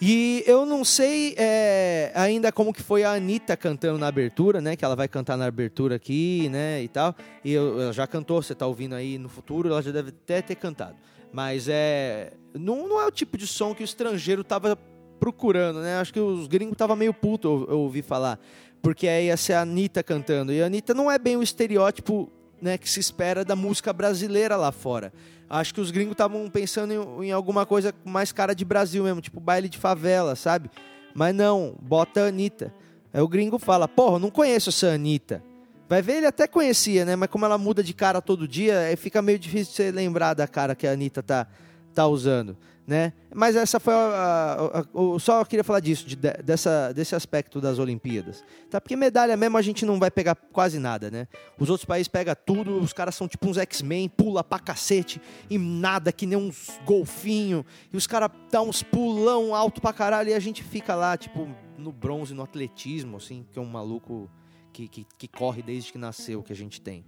E 0.00 0.42
eu 0.46 0.66
não 0.66 0.84
sei 0.84 1.34
é, 1.38 2.12
ainda 2.14 2.52
como 2.52 2.72
que 2.72 2.82
foi 2.82 3.04
a 3.04 3.12
Anitta 3.12 3.56
cantando 3.56 3.98
na 3.98 4.06
abertura, 4.06 4.60
né? 4.60 4.76
Que 4.76 4.84
ela 4.84 4.96
vai 4.96 5.08
cantar 5.08 5.36
na 5.36 5.46
abertura 5.46 5.96
aqui, 5.96 6.48
né? 6.50 6.82
E 6.82 6.88
tal. 6.88 7.14
E 7.44 7.52
eu, 7.52 7.80
ela 7.80 7.92
já 7.92 8.06
cantou, 8.06 8.42
você 8.42 8.54
tá 8.54 8.66
ouvindo 8.66 8.94
aí 8.94 9.18
no 9.18 9.28
futuro, 9.28 9.68
ela 9.68 9.80
já 9.80 9.92
deve 9.92 10.10
até 10.10 10.42
ter 10.42 10.56
cantado. 10.56 10.96
Mas 11.34 11.66
é. 11.68 12.32
Não, 12.54 12.86
não 12.86 13.00
é 13.00 13.06
o 13.06 13.10
tipo 13.10 13.36
de 13.36 13.44
som 13.44 13.74
que 13.74 13.82
o 13.82 13.84
estrangeiro 13.84 14.44
tava 14.44 14.78
procurando, 15.18 15.80
né? 15.80 15.96
Acho 15.98 16.12
que 16.12 16.20
os 16.20 16.46
gringos 16.46 16.76
tava 16.76 16.94
meio 16.94 17.12
puto, 17.12 17.48
eu, 17.48 17.72
eu 17.72 17.80
ouvi 17.80 18.02
falar. 18.02 18.38
Porque 18.80 19.08
aí 19.08 19.26
ia 19.26 19.36
ser 19.36 19.54
a 19.54 19.62
Anitta 19.62 20.00
cantando. 20.00 20.52
E 20.52 20.62
a 20.62 20.66
Anitta 20.66 20.94
não 20.94 21.10
é 21.10 21.18
bem 21.18 21.36
o 21.36 21.42
estereótipo 21.42 22.30
né, 22.62 22.78
que 22.78 22.88
se 22.88 23.00
espera 23.00 23.44
da 23.44 23.56
música 23.56 23.92
brasileira 23.92 24.54
lá 24.54 24.70
fora. 24.70 25.12
Acho 25.50 25.74
que 25.74 25.80
os 25.80 25.90
gringos 25.90 26.12
estavam 26.12 26.48
pensando 26.48 26.92
em, 26.92 27.26
em, 27.26 27.32
alguma 27.32 27.66
coisa 27.66 27.92
mais 28.04 28.30
cara 28.30 28.54
de 28.54 28.64
Brasil 28.64 29.02
mesmo, 29.02 29.20
tipo 29.20 29.40
baile 29.40 29.68
de 29.68 29.76
favela, 29.76 30.36
sabe? 30.36 30.70
Mas 31.16 31.34
não, 31.34 31.76
bota 31.82 32.22
a 32.22 32.28
Anitta. 32.28 32.72
Aí 33.12 33.20
o 33.20 33.26
gringo 33.26 33.58
fala, 33.58 33.88
porra, 33.88 34.20
não 34.20 34.30
conheço 34.30 34.68
essa 34.68 34.86
Anitta. 34.86 35.42
Vai 35.88 36.00
ver, 36.00 36.16
ele 36.16 36.26
até 36.26 36.46
conhecia, 36.46 37.04
né? 37.04 37.14
Mas 37.14 37.28
como 37.28 37.44
ela 37.44 37.58
muda 37.58 37.82
de 37.82 37.92
cara 37.92 38.22
todo 38.22 38.48
dia, 38.48 38.94
fica 38.96 39.20
meio 39.20 39.38
difícil 39.38 39.74
você 39.74 39.90
lembrar 39.90 40.34
da 40.34 40.48
cara 40.48 40.74
que 40.74 40.86
a 40.86 40.92
Anitta 40.92 41.22
tá, 41.22 41.46
tá 41.94 42.06
usando, 42.06 42.56
né? 42.86 43.12
Mas 43.34 43.54
essa 43.54 43.78
foi 43.78 43.92
a, 43.92 44.56
a, 44.72 44.80
a 44.80 45.18
só 45.18 45.44
queria 45.44 45.62
falar 45.62 45.80
disso, 45.80 46.06
de, 46.06 46.16
dessa, 46.16 46.90
desse 46.92 47.14
aspecto 47.14 47.60
das 47.60 47.78
Olimpíadas. 47.78 48.42
Tá? 48.70 48.80
Porque 48.80 48.96
medalha 48.96 49.36
mesmo 49.36 49.58
a 49.58 49.62
gente 49.62 49.84
não 49.84 49.98
vai 49.98 50.10
pegar 50.10 50.34
quase 50.34 50.78
nada, 50.78 51.10
né? 51.10 51.28
Os 51.58 51.68
outros 51.68 51.84
países 51.84 52.08
pegam 52.08 52.34
tudo, 52.46 52.78
os 52.80 52.94
caras 52.94 53.14
são 53.14 53.28
tipo 53.28 53.46
uns 53.46 53.58
X-Men, 53.58 54.08
pula 54.08 54.42
pra 54.42 54.58
cacete 54.58 55.20
e 55.50 55.58
nada, 55.58 56.10
que 56.10 56.24
nem 56.24 56.38
uns 56.38 56.80
golfinho. 56.86 57.64
E 57.92 57.96
os 57.96 58.06
caras 58.06 58.30
dão 58.50 58.70
uns 58.70 58.82
pulão 58.82 59.54
alto 59.54 59.82
pra 59.82 59.92
caralho 59.92 60.30
e 60.30 60.34
a 60.34 60.40
gente 60.40 60.64
fica 60.64 60.94
lá, 60.94 61.14
tipo, 61.14 61.46
no 61.76 61.92
bronze, 61.92 62.32
no 62.32 62.42
atletismo, 62.42 63.18
assim, 63.18 63.44
que 63.52 63.58
é 63.58 63.62
um 63.62 63.66
maluco 63.66 64.30
que, 64.74 64.88
que, 64.88 65.06
que 65.16 65.28
corre 65.28 65.62
desde 65.62 65.92
que 65.92 65.98
nasceu 65.98 66.42
que 66.42 66.52
a 66.52 66.56
gente 66.56 66.80
tem. 66.80 67.04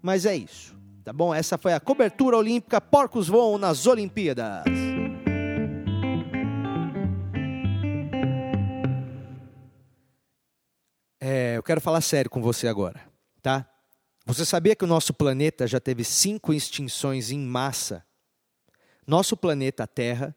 Mas 0.00 0.24
é 0.24 0.36
isso, 0.36 0.76
tá 1.04 1.12
bom? 1.12 1.34
Essa 1.34 1.58
foi 1.58 1.72
a 1.74 1.80
cobertura 1.80 2.36
olímpica 2.36 2.80
Porcos 2.80 3.26
Voam 3.26 3.58
nas 3.58 3.84
Olimpíadas. 3.86 4.64
É, 11.20 11.56
eu 11.56 11.62
quero 11.62 11.80
falar 11.80 12.00
sério 12.00 12.30
com 12.30 12.40
você 12.40 12.68
agora, 12.68 13.00
tá? 13.42 13.68
Você 14.24 14.44
sabia 14.44 14.76
que 14.76 14.84
o 14.84 14.88
nosso 14.88 15.12
planeta 15.12 15.66
já 15.66 15.80
teve 15.80 16.04
cinco 16.04 16.54
extinções 16.54 17.32
em 17.32 17.40
massa? 17.40 18.06
Nosso 19.04 19.36
planeta 19.36 19.86
Terra, 19.86 20.34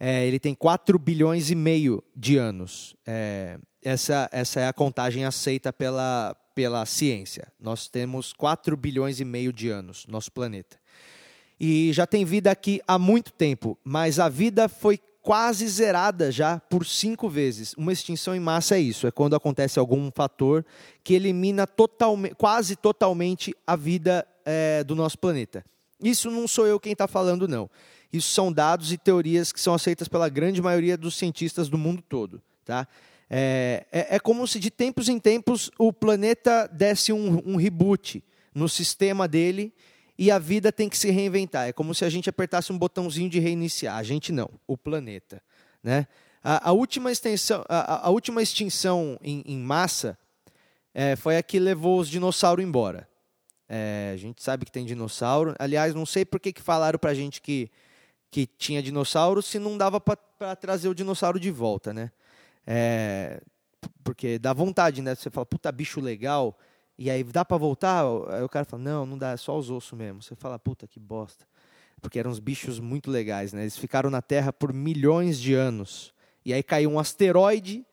é, 0.00 0.26
ele 0.26 0.40
tem 0.40 0.54
4 0.54 0.98
bilhões 0.98 1.50
e 1.50 1.54
meio 1.54 2.02
de 2.16 2.38
anos. 2.38 2.96
É, 3.06 3.58
essa, 3.84 4.28
essa 4.32 4.60
é 4.60 4.66
a 4.66 4.72
contagem 4.72 5.24
aceita 5.24 5.72
pela, 5.72 6.34
pela 6.54 6.84
ciência. 6.86 7.52
Nós 7.60 7.86
temos 7.86 8.32
4 8.32 8.76
bilhões 8.76 9.20
e 9.20 9.24
meio 9.24 9.52
de 9.52 9.68
anos, 9.68 10.06
nosso 10.08 10.32
planeta. 10.32 10.78
E 11.60 11.92
já 11.92 12.06
tem 12.06 12.24
vida 12.24 12.50
aqui 12.50 12.80
há 12.88 12.98
muito 12.98 13.32
tempo, 13.32 13.78
mas 13.84 14.18
a 14.18 14.28
vida 14.28 14.68
foi 14.68 14.98
quase 15.22 15.66
zerada 15.68 16.32
já 16.32 16.58
por 16.60 16.84
cinco 16.84 17.28
vezes. 17.28 17.74
Uma 17.74 17.92
extinção 17.92 18.34
em 18.34 18.40
massa 18.40 18.76
é 18.76 18.80
isso, 18.80 19.06
é 19.06 19.10
quando 19.10 19.36
acontece 19.36 19.78
algum 19.78 20.10
fator 20.10 20.64
que 21.02 21.14
elimina 21.14 21.66
totalmente, 21.66 22.34
quase 22.34 22.76
totalmente 22.76 23.54
a 23.66 23.76
vida 23.76 24.26
é, 24.44 24.82
do 24.82 24.94
nosso 24.94 25.18
planeta. 25.18 25.64
Isso 26.02 26.30
não 26.30 26.48
sou 26.48 26.66
eu 26.66 26.80
quem 26.80 26.92
está 26.92 27.06
falando, 27.06 27.46
não. 27.46 27.70
Isso 28.12 28.28
são 28.28 28.52
dados 28.52 28.92
e 28.92 28.98
teorias 28.98 29.52
que 29.52 29.60
são 29.60 29.74
aceitas 29.74 30.08
pela 30.08 30.28
grande 30.28 30.60
maioria 30.60 30.96
dos 30.96 31.16
cientistas 31.16 31.68
do 31.68 31.78
mundo 31.78 32.02
todo. 32.02 32.42
Tá? 32.64 32.86
É, 33.36 33.84
é, 33.90 34.14
é, 34.14 34.20
como 34.20 34.46
se 34.46 34.60
de 34.60 34.70
tempos 34.70 35.08
em 35.08 35.18
tempos 35.18 35.68
o 35.76 35.92
planeta 35.92 36.68
desse 36.68 37.12
um, 37.12 37.42
um, 37.44 37.56
reboot 37.56 38.22
no 38.54 38.68
sistema 38.68 39.26
dele 39.26 39.74
e 40.16 40.30
a 40.30 40.38
vida 40.38 40.70
tem 40.70 40.88
que 40.88 40.96
se 40.96 41.10
reinventar. 41.10 41.66
É 41.66 41.72
como 41.72 41.92
se 41.96 42.04
a 42.04 42.08
gente 42.08 42.30
apertasse 42.30 42.72
um 42.72 42.78
botãozinho 42.78 43.28
de 43.28 43.40
reiniciar. 43.40 43.96
A 43.96 44.04
gente 44.04 44.30
não, 44.30 44.48
o 44.68 44.78
planeta. 44.78 45.42
Né? 45.82 46.06
A, 46.44 46.68
a 46.68 46.72
última, 46.72 47.10
extensão, 47.10 47.64
a, 47.68 48.06
a 48.06 48.10
última 48.10 48.40
extinção 48.40 49.18
em, 49.20 49.42
em 49.44 49.58
massa 49.58 50.16
é, 50.94 51.16
foi 51.16 51.36
a 51.36 51.42
que 51.42 51.58
levou 51.58 51.98
os 51.98 52.08
dinossauros 52.08 52.64
embora. 52.64 53.08
É, 53.68 54.12
a 54.14 54.16
gente 54.16 54.44
sabe 54.44 54.64
que 54.64 54.70
tem 54.70 54.86
dinossauro. 54.86 55.56
Aliás, 55.58 55.92
não 55.92 56.06
sei 56.06 56.24
por 56.24 56.38
que, 56.38 56.52
que 56.52 56.62
falaram 56.62 57.00
para 57.00 57.10
a 57.10 57.14
gente 57.14 57.42
que, 57.42 57.68
que 58.30 58.46
tinha 58.46 58.80
dinossauro 58.80 59.42
se 59.42 59.58
não 59.58 59.76
dava 59.76 60.00
para 60.00 60.54
trazer 60.54 60.88
o 60.88 60.94
dinossauro 60.94 61.40
de 61.40 61.50
volta, 61.50 61.92
né? 61.92 62.12
É, 62.66 63.40
porque 64.02 64.38
dá 64.38 64.52
vontade, 64.52 65.02
né? 65.02 65.14
Você 65.14 65.30
fala, 65.30 65.46
puta 65.46 65.70
bicho 65.70 66.00
legal, 66.00 66.56
E 66.96 67.10
aí, 67.10 67.24
dá 67.24 67.44
para 67.44 67.56
voltar? 67.56 68.04
Aí 68.30 68.42
o 68.42 68.48
cara 68.48 68.64
fala, 68.64 68.82
não, 68.82 69.04
não 69.04 69.18
dá, 69.18 69.32
é 69.32 69.36
só 69.36 69.58
os 69.58 69.68
ossos 69.70 69.98
mesmo. 69.98 70.22
Você 70.22 70.36
fala, 70.36 70.58
puta, 70.58 70.86
que 70.86 71.00
bosta. 71.00 71.44
Porque 72.00 72.18
eram 72.18 72.30
uns 72.30 72.38
bichos 72.38 72.78
muito 72.78 73.10
legais, 73.10 73.52
né? 73.52 73.62
Eles 73.62 73.76
ficaram 73.76 74.10
na 74.10 74.22
Terra 74.22 74.52
por 74.52 74.72
milhões 74.72 75.40
de 75.40 75.54
anos. 75.54 76.14
E 76.44 76.52
aí 76.52 76.62
caiu 76.62 76.90
um 76.90 76.98
asteroide 76.98 77.84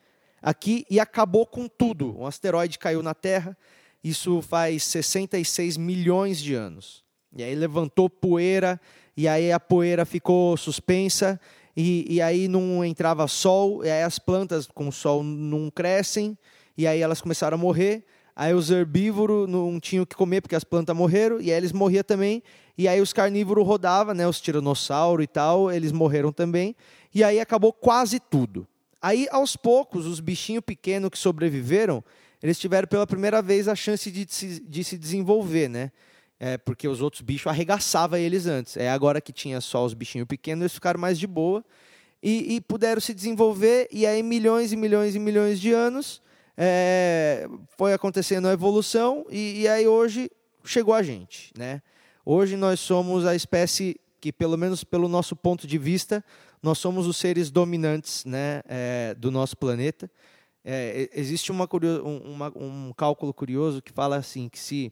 aqui 0.41 0.85
e 0.89 0.99
acabou 0.99 1.45
com 1.45 1.67
tudo. 1.67 2.19
Um 2.19 2.25
asteroide 2.25 2.77
caiu 2.77 3.01
na 3.01 3.13
Terra, 3.13 3.57
isso 4.03 4.41
faz 4.41 4.83
66 4.83 5.77
milhões 5.77 6.39
de 6.39 6.53
anos. 6.53 7.03
E 7.35 7.43
aí 7.43 7.55
levantou 7.55 8.09
poeira, 8.09 8.79
e 9.15 9.27
aí 9.27 9.51
a 9.51 9.59
poeira 9.59 10.05
ficou 10.05 10.57
suspensa, 10.57 11.39
e, 11.75 12.05
e 12.09 12.21
aí 12.21 12.47
não 12.47 12.83
entrava 12.83 13.27
sol, 13.27 13.83
e 13.85 13.89
aí 13.89 14.03
as 14.03 14.19
plantas 14.19 14.67
com 14.67 14.91
sol 14.91 15.23
não 15.23 15.69
crescem, 15.69 16.37
e 16.77 16.87
aí 16.87 16.99
elas 16.99 17.21
começaram 17.21 17.55
a 17.55 17.57
morrer. 17.57 18.03
Aí 18.35 18.53
os 18.53 18.71
herbívoros 18.71 19.47
não 19.49 19.79
tinham 19.79 20.03
o 20.03 20.05
que 20.07 20.15
comer 20.15 20.41
porque 20.41 20.55
as 20.55 20.63
plantas 20.63 20.95
morreram, 20.95 21.39
e 21.39 21.51
aí 21.51 21.57
eles 21.57 21.71
morriam 21.71 22.03
também. 22.03 22.41
E 22.77 22.87
aí 22.87 23.01
os 23.01 23.13
carnívoros 23.13 23.65
rodavam, 23.65 24.13
né, 24.13 24.27
os 24.27 24.39
tiranossauros 24.39 25.23
e 25.23 25.27
tal, 25.27 25.71
eles 25.71 25.91
morreram 25.91 26.31
também. 26.31 26.75
E 27.13 27.23
aí 27.23 27.39
acabou 27.39 27.73
quase 27.73 28.19
tudo. 28.19 28.67
Aí, 29.01 29.27
aos 29.31 29.55
poucos, 29.55 30.05
os 30.05 30.19
bichinhos 30.19 30.63
pequenos 30.63 31.09
que 31.09 31.17
sobreviveram, 31.17 32.03
eles 32.41 32.59
tiveram 32.59 32.87
pela 32.87 33.07
primeira 33.07 33.41
vez 33.41 33.67
a 33.67 33.75
chance 33.75 34.11
de 34.11 34.25
se, 34.29 34.59
de 34.59 34.83
se 34.83 34.97
desenvolver, 34.97 35.67
né? 35.67 35.91
É, 36.43 36.57
porque 36.57 36.87
os 36.87 37.03
outros 37.03 37.21
bichos 37.21 37.45
arregaçavam 37.45 38.17
eles 38.17 38.47
antes. 38.47 38.75
É 38.75 38.89
agora 38.89 39.21
que 39.21 39.31
tinha 39.31 39.61
só 39.61 39.85
os 39.85 39.93
bichinhos 39.93 40.27
pequenos, 40.27 40.63
eles 40.63 40.73
ficaram 40.73 40.99
mais 40.99 41.19
de 41.19 41.27
boa 41.27 41.63
e, 42.21 42.55
e 42.55 42.61
puderam 42.61 42.99
se 42.99 43.13
desenvolver. 43.13 43.87
E 43.91 44.07
aí, 44.07 44.23
milhões 44.23 44.73
e 44.73 44.75
milhões 44.75 45.13
e 45.13 45.19
milhões 45.19 45.59
de 45.59 45.71
anos, 45.71 46.19
é, 46.57 47.47
foi 47.77 47.93
acontecendo 47.93 48.47
a 48.47 48.53
evolução 48.53 49.23
e, 49.29 49.61
e, 49.61 49.67
aí 49.67 49.87
hoje 49.87 50.31
chegou 50.65 50.95
a 50.95 51.03
gente, 51.03 51.53
né? 51.55 51.79
Hoje 52.25 52.57
nós 52.57 52.79
somos 52.79 53.23
a 53.23 53.35
espécie 53.35 54.01
que, 54.19 54.33
pelo 54.33 54.57
menos 54.57 54.83
pelo 54.83 55.07
nosso 55.07 55.35
ponto 55.35 55.67
de 55.67 55.77
vista, 55.77 56.25
nós 56.61 56.79
somos 56.79 57.05
os 57.05 57.17
seres 57.17 57.51
dominantes, 57.51 58.25
né, 58.25 58.63
é, 58.67 59.15
do 59.15 59.29
nosso 59.29 59.55
planeta. 59.55 60.09
É, 60.65 61.07
existe 61.13 61.51
uma, 61.51 61.69
uma, 62.03 62.51
um 62.55 62.93
cálculo 62.97 63.31
curioso 63.31 63.79
que 63.79 63.91
fala 63.91 64.15
assim 64.15 64.49
que 64.49 64.57
se 64.57 64.91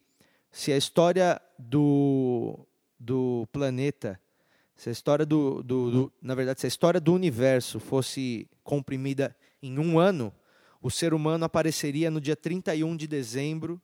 se 0.51 0.71
a 0.71 0.77
história 0.77 1.41
do, 1.57 2.59
do 2.99 3.47
planeta, 3.51 4.19
se 4.75 4.89
a 4.89 4.91
história 4.91 5.25
do, 5.25 5.61
do, 5.61 5.91
do, 5.91 6.13
na 6.21 6.35
verdade, 6.35 6.61
se 6.61 6.65
a 6.65 6.69
história 6.69 6.99
do 6.99 7.13
universo 7.13 7.79
fosse 7.79 8.47
comprimida 8.63 9.35
em 9.61 9.77
um 9.77 9.99
ano, 9.99 10.33
o 10.81 10.89
ser 10.89 11.13
humano 11.13 11.45
apareceria 11.45 12.09
no 12.09 12.21
dia 12.21 12.35
31 12.35 12.95
de 12.95 13.07
dezembro, 13.07 13.81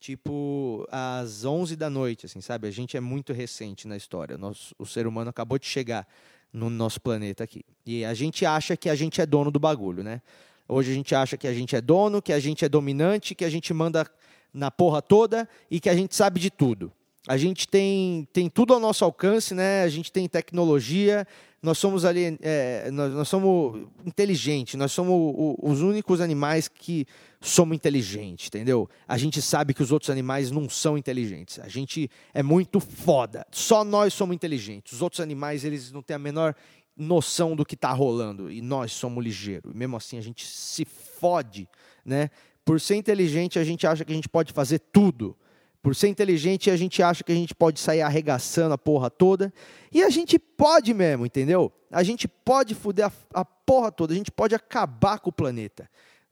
tipo 0.00 0.86
às 0.90 1.44
11 1.44 1.76
da 1.76 1.88
noite, 1.88 2.26
assim, 2.26 2.40
sabe? 2.40 2.66
A 2.66 2.70
gente 2.72 2.96
é 2.96 3.00
muito 3.00 3.32
recente 3.32 3.86
na 3.86 3.96
história. 3.96 4.36
Nosso, 4.36 4.74
o 4.76 4.84
ser 4.84 5.06
humano 5.06 5.30
acabou 5.30 5.58
de 5.58 5.66
chegar 5.66 6.06
no 6.52 6.68
nosso 6.68 7.00
planeta 7.00 7.44
aqui. 7.44 7.64
E 7.86 8.04
a 8.04 8.12
gente 8.12 8.44
acha 8.44 8.76
que 8.76 8.90
a 8.90 8.94
gente 8.94 9.20
é 9.20 9.26
dono 9.26 9.50
do 9.50 9.60
bagulho, 9.60 10.02
né? 10.02 10.20
Hoje 10.68 10.90
a 10.90 10.94
gente 10.94 11.14
acha 11.14 11.36
que 11.36 11.46
a 11.46 11.54
gente 11.54 11.76
é 11.76 11.80
dono, 11.80 12.20
que 12.20 12.32
a 12.32 12.40
gente 12.40 12.64
é 12.64 12.68
dominante, 12.68 13.34
que 13.34 13.44
a 13.44 13.50
gente 13.50 13.72
manda 13.72 14.10
na 14.52 14.70
porra 14.70 15.00
toda 15.00 15.48
e 15.70 15.80
que 15.80 15.88
a 15.88 15.94
gente 15.94 16.14
sabe 16.14 16.40
de 16.40 16.50
tudo. 16.50 16.92
A 17.26 17.36
gente 17.36 17.68
tem, 17.68 18.26
tem 18.32 18.50
tudo 18.50 18.74
ao 18.74 18.80
nosso 18.80 19.04
alcance, 19.04 19.54
né? 19.54 19.82
A 19.82 19.88
gente 19.88 20.10
tem 20.10 20.28
tecnologia, 20.28 21.24
nós 21.62 21.78
somos 21.78 22.04
ali, 22.04 22.36
é, 22.42 22.90
nós, 22.90 23.12
nós, 23.12 23.28
somos 23.28 23.86
inteligentes, 24.04 24.74
nós 24.74 24.90
somos 24.90 25.12
o, 25.14 25.56
os 25.62 25.80
únicos 25.80 26.20
animais 26.20 26.66
que 26.66 27.06
somos 27.40 27.76
inteligentes, 27.76 28.48
entendeu? 28.48 28.90
A 29.06 29.16
gente 29.16 29.40
sabe 29.40 29.72
que 29.72 29.82
os 29.82 29.92
outros 29.92 30.10
animais 30.10 30.50
não 30.50 30.68
são 30.68 30.98
inteligentes. 30.98 31.60
A 31.60 31.68
gente 31.68 32.10
é 32.34 32.42
muito 32.42 32.80
foda. 32.80 33.46
Só 33.52 33.84
nós 33.84 34.12
somos 34.12 34.34
inteligentes. 34.34 34.94
Os 34.94 35.02
outros 35.02 35.20
animais, 35.20 35.64
eles 35.64 35.92
não 35.92 36.02
têm 36.02 36.16
a 36.16 36.18
menor 36.18 36.56
noção 36.96 37.54
do 37.54 37.64
que 37.64 37.76
está 37.76 37.92
rolando 37.92 38.50
e 38.50 38.60
nós 38.60 38.90
somos 38.90 39.22
ligeiros. 39.22 39.72
Mesmo 39.72 39.96
assim, 39.96 40.18
a 40.18 40.20
gente 40.20 40.44
se 40.44 40.84
fode, 40.84 41.68
né? 42.04 42.30
Por 42.64 42.80
ser 42.80 42.96
inteligente, 42.96 43.58
a 43.58 43.64
gente 43.64 43.86
acha 43.86 44.04
que 44.04 44.12
a 44.12 44.14
gente 44.14 44.28
pode 44.28 44.52
fazer 44.52 44.78
tudo. 44.78 45.36
Por 45.82 45.96
ser 45.96 46.08
inteligente, 46.08 46.70
a 46.70 46.76
gente 46.76 47.02
acha 47.02 47.24
que 47.24 47.32
a 47.32 47.34
gente 47.34 47.54
pode 47.54 47.80
sair 47.80 48.02
arregaçando 48.02 48.72
a 48.72 48.78
porra 48.78 49.10
toda. 49.10 49.52
E 49.90 50.00
a 50.02 50.08
gente 50.08 50.38
pode 50.38 50.94
mesmo, 50.94 51.26
entendeu? 51.26 51.72
A 51.90 52.04
gente 52.04 52.28
pode 52.28 52.72
foder 52.74 53.06
a, 53.06 53.40
a 53.40 53.44
porra 53.44 53.90
toda, 53.90 54.12
a 54.12 54.16
gente 54.16 54.30
pode 54.30 54.54
acabar 54.54 55.18
com 55.18 55.30
o 55.30 55.32
planeta. 55.32 55.90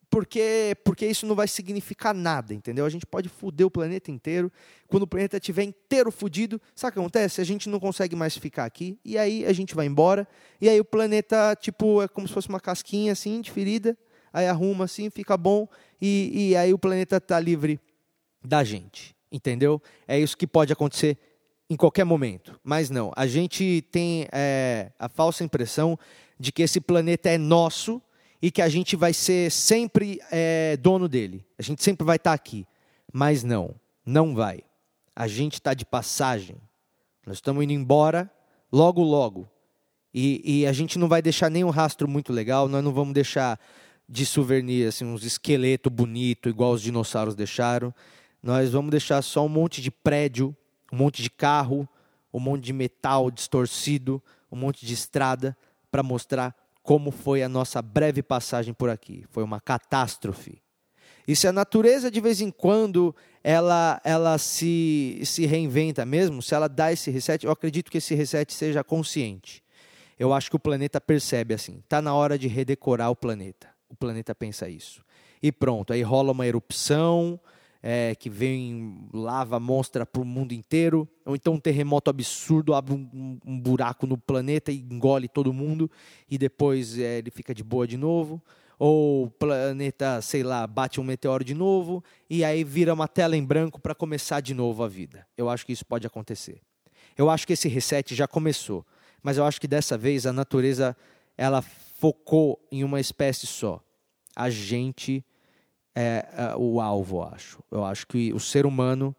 Porque, 0.08 0.76
porque 0.84 1.06
isso 1.06 1.26
não 1.26 1.34
vai 1.34 1.46
significar 1.48 2.14
nada, 2.14 2.52
entendeu? 2.54 2.84
A 2.84 2.88
gente 2.88 3.06
pode 3.06 3.28
foder 3.28 3.66
o 3.66 3.70
planeta 3.70 4.10
inteiro. 4.10 4.52
Quando 4.88 5.04
o 5.04 5.06
planeta 5.06 5.36
estiver 5.36 5.62
inteiro 5.64 6.10
fudido, 6.12 6.60
sabe 6.74 6.90
o 6.90 6.92
que 6.94 6.98
acontece? 7.00 7.40
A 7.40 7.44
gente 7.44 7.68
não 7.68 7.78
consegue 7.80 8.14
mais 8.14 8.36
ficar 8.36 8.64
aqui. 8.64 8.98
E 9.04 9.18
aí 9.18 9.44
a 9.44 9.52
gente 9.52 9.74
vai 9.74 9.86
embora. 9.86 10.26
E 10.60 10.68
aí 10.68 10.80
o 10.80 10.84
planeta, 10.84 11.56
tipo, 11.60 12.02
é 12.02 12.08
como 12.08 12.26
se 12.26 12.34
fosse 12.34 12.48
uma 12.48 12.60
casquinha 12.60 13.12
assim, 13.12 13.40
de 13.40 13.50
ferida 13.50 13.96
aí 14.32 14.46
arruma 14.46 14.84
assim, 14.84 15.10
fica 15.10 15.36
bom, 15.36 15.68
e, 16.00 16.50
e 16.50 16.56
aí 16.56 16.72
o 16.72 16.78
planeta 16.78 17.16
está 17.16 17.38
livre 17.38 17.80
da 18.42 18.64
gente. 18.64 19.14
Entendeu? 19.32 19.80
É 20.08 20.18
isso 20.18 20.36
que 20.36 20.46
pode 20.46 20.72
acontecer 20.72 21.16
em 21.68 21.76
qualquer 21.76 22.04
momento. 22.04 22.58
Mas 22.64 22.90
não, 22.90 23.12
a 23.14 23.26
gente 23.26 23.84
tem 23.92 24.26
é, 24.32 24.90
a 24.98 25.08
falsa 25.08 25.44
impressão 25.44 25.98
de 26.38 26.50
que 26.50 26.62
esse 26.62 26.80
planeta 26.80 27.28
é 27.28 27.38
nosso 27.38 28.02
e 28.42 28.50
que 28.50 28.60
a 28.60 28.68
gente 28.68 28.96
vai 28.96 29.12
ser 29.12 29.50
sempre 29.50 30.20
é, 30.32 30.76
dono 30.78 31.08
dele. 31.08 31.44
A 31.58 31.62
gente 31.62 31.82
sempre 31.82 32.04
vai 32.04 32.16
estar 32.16 32.30
tá 32.30 32.34
aqui. 32.34 32.66
Mas 33.12 33.44
não, 33.44 33.74
não 34.04 34.34
vai. 34.34 34.62
A 35.14 35.28
gente 35.28 35.54
está 35.54 35.74
de 35.74 35.84
passagem. 35.84 36.56
Nós 37.26 37.36
estamos 37.36 37.62
indo 37.62 37.72
embora 37.72 38.30
logo, 38.72 39.02
logo. 39.02 39.48
E, 40.12 40.62
e, 40.62 40.66
a 40.66 40.72
gente 40.72 40.98
não 40.98 41.08
vai 41.08 41.22
deixar 41.22 41.48
nenhum 41.48 41.70
rastro 41.70 42.08
muito 42.08 42.32
legal, 42.32 42.66
nós 42.66 42.82
não 42.82 42.92
vamos 42.92 43.14
deixar 43.14 43.60
de 44.10 44.26
souvenir, 44.26 44.88
assim, 44.88 45.04
uns 45.04 45.24
esqueletos 45.24 45.92
bonitos, 45.92 46.50
igual 46.50 46.72
os 46.72 46.82
dinossauros 46.82 47.36
deixaram. 47.36 47.94
Nós 48.42 48.72
vamos 48.72 48.90
deixar 48.90 49.22
só 49.22 49.46
um 49.46 49.48
monte 49.48 49.80
de 49.80 49.88
prédio, 49.88 50.54
um 50.92 50.96
monte 50.96 51.22
de 51.22 51.30
carro, 51.30 51.88
um 52.34 52.40
monte 52.40 52.64
de 52.64 52.72
metal 52.72 53.30
distorcido, 53.30 54.20
um 54.50 54.56
monte 54.56 54.84
de 54.84 54.94
estrada, 54.94 55.56
para 55.92 56.02
mostrar 56.02 56.56
como 56.82 57.12
foi 57.12 57.40
a 57.44 57.48
nossa 57.48 57.80
breve 57.80 58.20
passagem 58.20 58.74
por 58.74 58.90
aqui. 58.90 59.24
Foi 59.30 59.44
uma 59.44 59.60
catástrofe. 59.60 60.60
E 61.28 61.36
se 61.36 61.46
a 61.46 61.52
natureza, 61.52 62.10
de 62.10 62.20
vez 62.20 62.40
em 62.40 62.50
quando, 62.50 63.14
ela, 63.44 64.00
ela 64.02 64.38
se, 64.38 65.20
se 65.24 65.46
reinventa 65.46 66.04
mesmo, 66.04 66.42
se 66.42 66.52
ela 66.52 66.68
dá 66.68 66.92
esse 66.92 67.12
reset, 67.12 67.44
eu 67.44 67.52
acredito 67.52 67.92
que 67.92 67.98
esse 67.98 68.16
reset 68.16 68.52
seja 68.52 68.82
consciente. 68.82 69.62
Eu 70.18 70.32
acho 70.32 70.50
que 70.50 70.56
o 70.56 70.60
planeta 70.60 71.00
percebe 71.00 71.54
assim. 71.54 71.78
Está 71.78 72.02
na 72.02 72.12
hora 72.12 72.36
de 72.36 72.48
redecorar 72.48 73.10
o 73.10 73.16
planeta 73.16 73.69
o 73.90 73.96
planeta 73.96 74.34
pensa 74.34 74.68
isso. 74.68 75.04
E 75.42 75.50
pronto, 75.50 75.92
aí 75.92 76.02
rola 76.02 76.32
uma 76.32 76.46
erupção, 76.46 77.40
é, 77.82 78.14
que 78.14 78.28
vem 78.28 79.08
lava 79.12 79.58
monstra 79.58 80.04
para 80.04 80.20
o 80.20 80.24
mundo 80.24 80.52
inteiro, 80.52 81.08
ou 81.24 81.34
então 81.34 81.54
um 81.54 81.60
terremoto 81.60 82.10
absurdo 82.10 82.74
abre 82.74 82.92
um, 82.94 83.38
um, 83.44 83.58
buraco 83.58 84.06
no 84.06 84.18
planeta 84.18 84.70
e 84.70 84.80
engole 84.80 85.28
todo 85.28 85.52
mundo, 85.52 85.90
e 86.30 86.36
depois 86.36 86.98
é, 86.98 87.18
ele 87.18 87.30
fica 87.30 87.54
de 87.54 87.64
boa 87.64 87.86
de 87.86 87.96
novo, 87.96 88.42
ou 88.78 89.24
o 89.24 89.30
planeta, 89.30 90.20
sei 90.22 90.42
lá, 90.42 90.66
bate 90.66 91.00
um 91.00 91.04
meteoro 91.04 91.44
de 91.44 91.54
novo, 91.54 92.02
e 92.28 92.44
aí 92.44 92.64
vira 92.64 92.94
uma 92.94 93.08
tela 93.08 93.36
em 93.36 93.44
branco 93.44 93.80
para 93.80 93.94
começar 93.94 94.40
de 94.40 94.54
novo 94.54 94.82
a 94.82 94.88
vida. 94.88 95.26
Eu 95.36 95.48
acho 95.48 95.66
que 95.66 95.72
isso 95.72 95.84
pode 95.84 96.06
acontecer. 96.06 96.60
Eu 97.16 97.28
acho 97.28 97.46
que 97.46 97.52
esse 97.52 97.68
reset 97.68 98.14
já 98.14 98.26
começou, 98.26 98.84
mas 99.22 99.36
eu 99.36 99.44
acho 99.44 99.60
que 99.60 99.68
dessa 99.68 99.98
vez 99.98 100.26
a 100.26 100.32
natureza 100.32 100.96
ela 101.36 101.62
focou 102.00 102.58
em 102.72 102.82
uma 102.82 102.98
espécie 102.98 103.46
só. 103.46 103.84
A 104.34 104.48
gente 104.48 105.22
é, 105.94 106.26
é 106.32 106.56
o 106.56 106.80
alvo, 106.80 107.18
eu 107.18 107.22
acho. 107.24 107.62
Eu 107.70 107.84
acho 107.84 108.06
que 108.06 108.32
o 108.32 108.40
ser 108.40 108.64
humano 108.64 109.14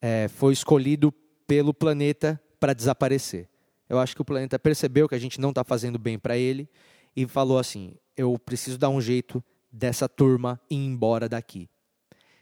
é, 0.00 0.28
foi 0.28 0.54
escolhido 0.54 1.12
pelo 1.46 1.74
planeta 1.74 2.40
para 2.58 2.72
desaparecer. 2.72 3.50
Eu 3.86 3.98
acho 3.98 4.14
que 4.14 4.22
o 4.22 4.24
planeta 4.24 4.58
percebeu 4.58 5.06
que 5.06 5.14
a 5.14 5.18
gente 5.18 5.38
não 5.38 5.50
está 5.50 5.62
fazendo 5.62 5.98
bem 5.98 6.18
para 6.18 6.38
ele 6.38 6.66
e 7.14 7.26
falou 7.26 7.58
assim: 7.58 7.94
eu 8.16 8.38
preciso 8.38 8.78
dar 8.78 8.88
um 8.88 9.00
jeito 9.00 9.44
dessa 9.70 10.08
turma 10.08 10.58
ir 10.70 10.76
embora 10.76 11.28
daqui. 11.28 11.68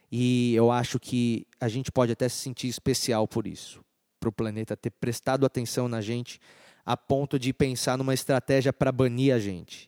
E 0.09 0.55
eu 0.55 0.71
acho 0.71 0.99
que 1.01 1.45
a 1.59 1.67
gente 1.67 1.91
pode 1.91 2.13
até 2.13 2.29
se 2.29 2.37
sentir 2.37 2.67
especial 2.69 3.27
por 3.27 3.45
isso, 3.45 3.83
para 4.21 4.29
o 4.29 4.31
planeta 4.31 4.77
ter 4.77 4.91
prestado 4.91 5.45
atenção 5.45 5.89
na 5.89 5.99
gente 5.99 6.39
a 6.85 6.95
ponto 6.97 7.37
de 7.39 7.53
pensar 7.53 7.97
numa 7.97 8.13
estratégia 8.13 8.71
para 8.71 8.91
banir 8.91 9.33
a 9.33 9.39
gente. 9.39 9.87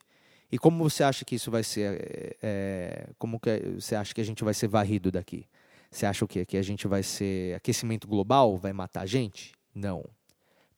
E 0.51 0.57
como 0.57 0.87
você 0.87 1.03
acha 1.03 1.25
que 1.25 1.35
isso 1.35 1.49
vai 1.49 1.63
ser? 1.63 2.37
É, 2.41 3.09
como 3.17 3.39
que 3.39 3.59
você 3.79 3.95
acha 3.95 4.13
que 4.13 4.21
a 4.21 4.23
gente 4.23 4.43
vai 4.43 4.53
ser 4.53 4.67
varrido 4.67 5.11
daqui? 5.11 5.45
Você 5.89 6.05
acha 6.05 6.25
o 6.25 6.27
quê? 6.27 6.45
Que 6.45 6.57
a 6.57 6.61
gente 6.61 6.87
vai 6.87 7.03
ser 7.03 7.55
aquecimento 7.55 8.07
global? 8.07 8.57
Vai 8.57 8.73
matar 8.73 9.01
a 9.01 9.05
gente? 9.05 9.53
Não. 9.73 10.03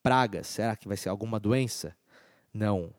Pragas? 0.04 0.48
Será 0.48 0.76
que 0.76 0.88
vai 0.88 0.98
ser 0.98 1.10
alguma 1.10 1.40
doença? 1.40 1.96
Não. 2.54 2.94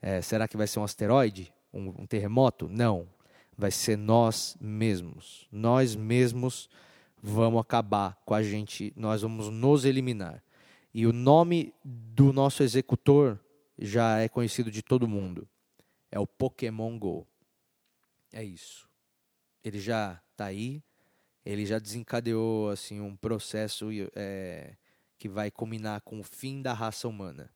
É, 0.00 0.20
será 0.20 0.46
que 0.46 0.56
vai 0.56 0.66
ser 0.66 0.78
um 0.78 0.84
asteroide? 0.84 1.52
Um, 1.72 1.88
um 2.00 2.06
terremoto? 2.06 2.68
Não. 2.68 3.08
Vai 3.56 3.70
ser 3.70 3.96
nós 3.96 4.56
mesmos. 4.60 5.48
Nós 5.50 5.96
mesmos 5.96 6.68
vamos 7.26 7.58
acabar 7.58 8.20
com 8.26 8.34
a 8.34 8.42
gente, 8.42 8.92
nós 8.94 9.22
vamos 9.22 9.48
nos 9.48 9.86
eliminar. 9.86 10.43
E 10.94 11.08
o 11.08 11.12
nome 11.12 11.74
do 11.84 12.32
nosso 12.32 12.62
executor 12.62 13.40
já 13.76 14.20
é 14.20 14.28
conhecido 14.28 14.70
de 14.70 14.80
todo 14.80 15.08
mundo. 15.08 15.48
É 16.08 16.20
o 16.20 16.26
Pokémon 16.26 16.96
Go. 16.96 17.26
É 18.32 18.44
isso. 18.44 18.88
Ele 19.64 19.80
já 19.80 20.22
está 20.30 20.44
aí, 20.44 20.84
ele 21.44 21.66
já 21.66 21.80
desencadeou 21.80 22.70
assim 22.70 23.00
um 23.00 23.16
processo 23.16 23.88
é, 24.14 24.76
que 25.18 25.28
vai 25.28 25.50
culminar 25.50 26.00
com 26.02 26.20
o 26.20 26.22
fim 26.22 26.62
da 26.62 26.72
raça 26.72 27.08
humana. 27.08 27.50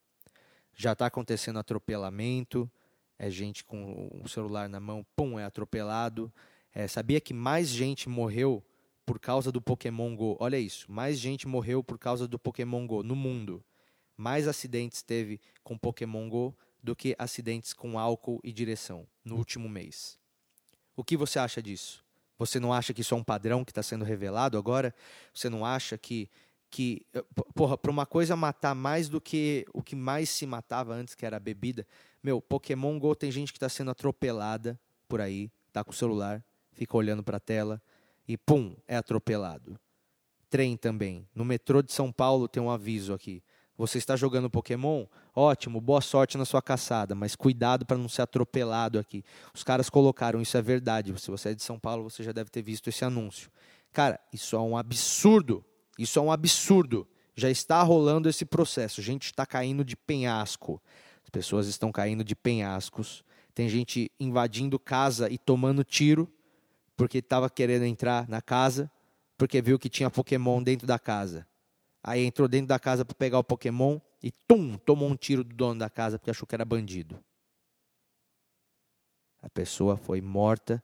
Já 0.75 0.91
está 0.91 1.05
acontecendo 1.05 1.59
atropelamento, 1.59 2.69
é 3.17 3.29
gente 3.29 3.63
com 3.63 4.09
o 4.21 4.27
celular 4.27 4.67
na 4.67 4.81
mão, 4.81 5.05
pum, 5.15 5.39
é 5.39 5.45
atropelado. 5.45 6.31
É, 6.73 6.87
sabia 6.89 7.21
que 7.21 7.33
mais 7.33 7.69
gente 7.69 8.09
morreu 8.09 8.61
por 9.09 9.19
causa 9.19 9.51
do 9.51 9.59
Pokémon 9.59 10.15
Go. 10.15 10.37
Olha 10.39 10.59
isso, 10.59 10.85
mais 10.87 11.17
gente 11.17 11.47
morreu 11.47 11.83
por 11.83 11.97
causa 11.97 12.27
do 12.27 12.37
Pokémon 12.37 12.85
Go 12.85 13.01
no 13.01 13.15
mundo. 13.15 13.65
Mais 14.15 14.47
acidentes 14.47 15.01
teve 15.01 15.41
com 15.63 15.75
Pokémon 15.75 16.29
Go 16.29 16.55
do 16.83 16.95
que 16.95 17.15
acidentes 17.17 17.73
com 17.73 17.97
álcool 17.97 18.39
e 18.43 18.53
direção 18.53 19.07
no 19.25 19.35
último 19.35 19.67
mês. 19.67 20.19
O 20.95 21.03
que 21.03 21.17
você 21.17 21.39
acha 21.39 21.59
disso? 21.59 22.05
Você 22.37 22.59
não 22.59 22.71
acha 22.71 22.93
que 22.93 23.01
isso 23.01 23.15
é 23.15 23.17
um 23.17 23.23
padrão 23.23 23.65
que 23.65 23.71
está 23.71 23.81
sendo 23.81 24.05
revelado 24.05 24.59
agora? 24.59 24.93
Você 25.33 25.49
não 25.49 25.65
acha 25.65 25.97
que, 25.97 26.29
que 26.69 27.03
eh, 27.11 27.25
porra, 27.55 27.79
para 27.79 27.89
uma 27.89 28.05
coisa 28.05 28.35
matar 28.35 28.75
mais 28.75 29.09
do 29.09 29.19
que 29.19 29.65
o 29.73 29.81
que 29.81 29.95
mais 29.95 30.29
se 30.29 30.45
matava 30.45 30.93
antes, 30.93 31.15
que 31.15 31.25
era 31.25 31.37
a 31.37 31.39
bebida? 31.39 31.83
Meu, 32.21 32.39
Pokémon 32.39 32.99
Go 32.99 33.15
tem 33.15 33.31
gente 33.31 33.51
que 33.51 33.57
está 33.57 33.69
sendo 33.69 33.89
atropelada 33.89 34.79
por 35.07 35.19
aí, 35.19 35.49
tá 35.73 35.83
com 35.83 35.89
o 35.89 35.95
celular, 35.95 36.45
fica 36.73 36.95
olhando 36.95 37.23
para 37.23 37.37
a 37.37 37.39
tela, 37.39 37.81
e 38.29 38.37
pum, 38.37 38.75
é 38.87 38.95
atropelado. 38.95 39.75
Trem 40.51 40.77
também. 40.77 41.27
No 41.33 41.43
metrô 41.43 41.81
de 41.81 41.91
São 41.91 42.11
Paulo 42.11 42.47
tem 42.47 42.61
um 42.61 42.69
aviso 42.69 43.11
aqui. 43.11 43.41
Você 43.75 43.97
está 43.97 44.15
jogando 44.15 44.51
Pokémon? 44.51 45.07
Ótimo, 45.35 45.81
boa 45.81 45.99
sorte 45.99 46.37
na 46.37 46.45
sua 46.45 46.61
caçada, 46.61 47.15
mas 47.15 47.35
cuidado 47.35 47.87
para 47.87 47.97
não 47.97 48.07
ser 48.07 48.21
atropelado 48.21 48.99
aqui. 48.99 49.23
Os 49.51 49.63
caras 49.63 49.89
colocaram, 49.89 50.39
isso 50.39 50.55
é 50.55 50.61
verdade. 50.61 51.11
Se 51.19 51.31
você 51.31 51.49
é 51.49 51.53
de 51.55 51.63
São 51.63 51.79
Paulo, 51.79 52.07
você 52.07 52.21
já 52.21 52.31
deve 52.31 52.51
ter 52.51 52.61
visto 52.61 52.87
esse 52.87 53.03
anúncio. 53.03 53.49
Cara, 53.91 54.19
isso 54.31 54.55
é 54.55 54.59
um 54.59 54.77
absurdo. 54.77 55.65
Isso 55.97 56.19
é 56.19 56.21
um 56.21 56.31
absurdo. 56.31 57.07
Já 57.35 57.49
está 57.49 57.81
rolando 57.81 58.29
esse 58.29 58.45
processo. 58.45 59.01
Gente 59.01 59.25
está 59.25 59.43
caindo 59.43 59.83
de 59.83 59.95
penhasco. 59.95 60.79
As 61.23 61.31
pessoas 61.31 61.67
estão 61.67 61.91
caindo 61.91 62.23
de 62.23 62.35
penhascos. 62.35 63.23
Tem 63.55 63.67
gente 63.67 64.11
invadindo 64.19 64.77
casa 64.77 65.31
e 65.31 65.37
tomando 65.39 65.83
tiro 65.83 66.31
porque 66.99 67.19
estava 67.19 67.49
querendo 67.49 67.85
entrar 67.85 68.27
na 68.27 68.41
casa, 68.41 68.91
porque 69.37 69.61
viu 69.61 69.79
que 69.79 69.87
tinha 69.87 70.09
Pokémon 70.09 70.61
dentro 70.61 70.85
da 70.85 70.99
casa. 70.99 71.47
Aí 72.03 72.25
entrou 72.25 72.45
dentro 72.45 72.67
da 72.67 72.77
casa 72.77 73.05
para 73.05 73.15
pegar 73.15 73.39
o 73.39 73.43
Pokémon 73.43 74.01
e 74.21 74.29
tum, 74.29 74.77
tomou 74.77 75.07
um 75.07 75.15
tiro 75.15 75.41
do 75.41 75.55
dono 75.55 75.79
da 75.79 75.89
casa 75.89 76.19
porque 76.19 76.29
achou 76.29 76.45
que 76.45 76.55
era 76.55 76.65
bandido. 76.65 77.23
A 79.41 79.49
pessoa 79.49 79.95
foi 79.95 80.19
morta 80.19 80.83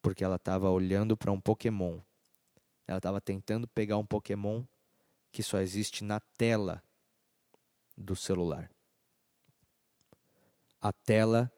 porque 0.00 0.24
ela 0.24 0.36
estava 0.36 0.70
olhando 0.70 1.14
para 1.14 1.30
um 1.30 1.38
Pokémon. 1.38 1.98
Ela 2.86 2.96
estava 2.96 3.20
tentando 3.20 3.68
pegar 3.68 3.98
um 3.98 4.06
Pokémon 4.06 4.64
que 5.30 5.42
só 5.42 5.60
existe 5.60 6.04
na 6.04 6.20
tela 6.20 6.82
do 7.94 8.16
celular. 8.16 8.70
A 10.80 10.90
tela 10.90 11.52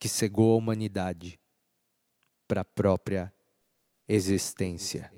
que 0.00 0.08
cegou 0.08 0.54
a 0.54 0.56
humanidade 0.56 1.38
para 2.46 2.60
a 2.62 2.64
própria 2.64 3.32
existência. 4.08 5.10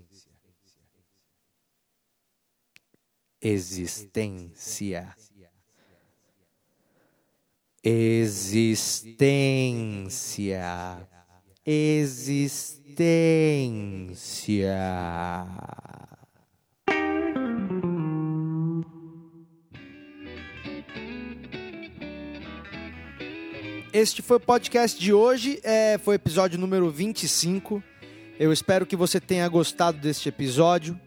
Existência. 3.41 5.15
Existência. 7.83 9.17
Existência. 11.65 12.77
Este 23.99 24.21
foi 24.21 24.37
o 24.37 24.41
podcast 24.41 25.01
de 25.01 25.11
hoje, 25.15 25.59
é, 25.63 25.97
foi 25.97 26.17
o 26.17 26.21
episódio 26.21 26.59
número 26.59 26.91
25. 26.91 27.83
Eu 28.39 28.53
espero 28.53 28.85
que 28.85 28.95
você 28.95 29.19
tenha 29.19 29.49
gostado 29.49 29.97
deste 29.97 30.29
episódio. 30.29 31.01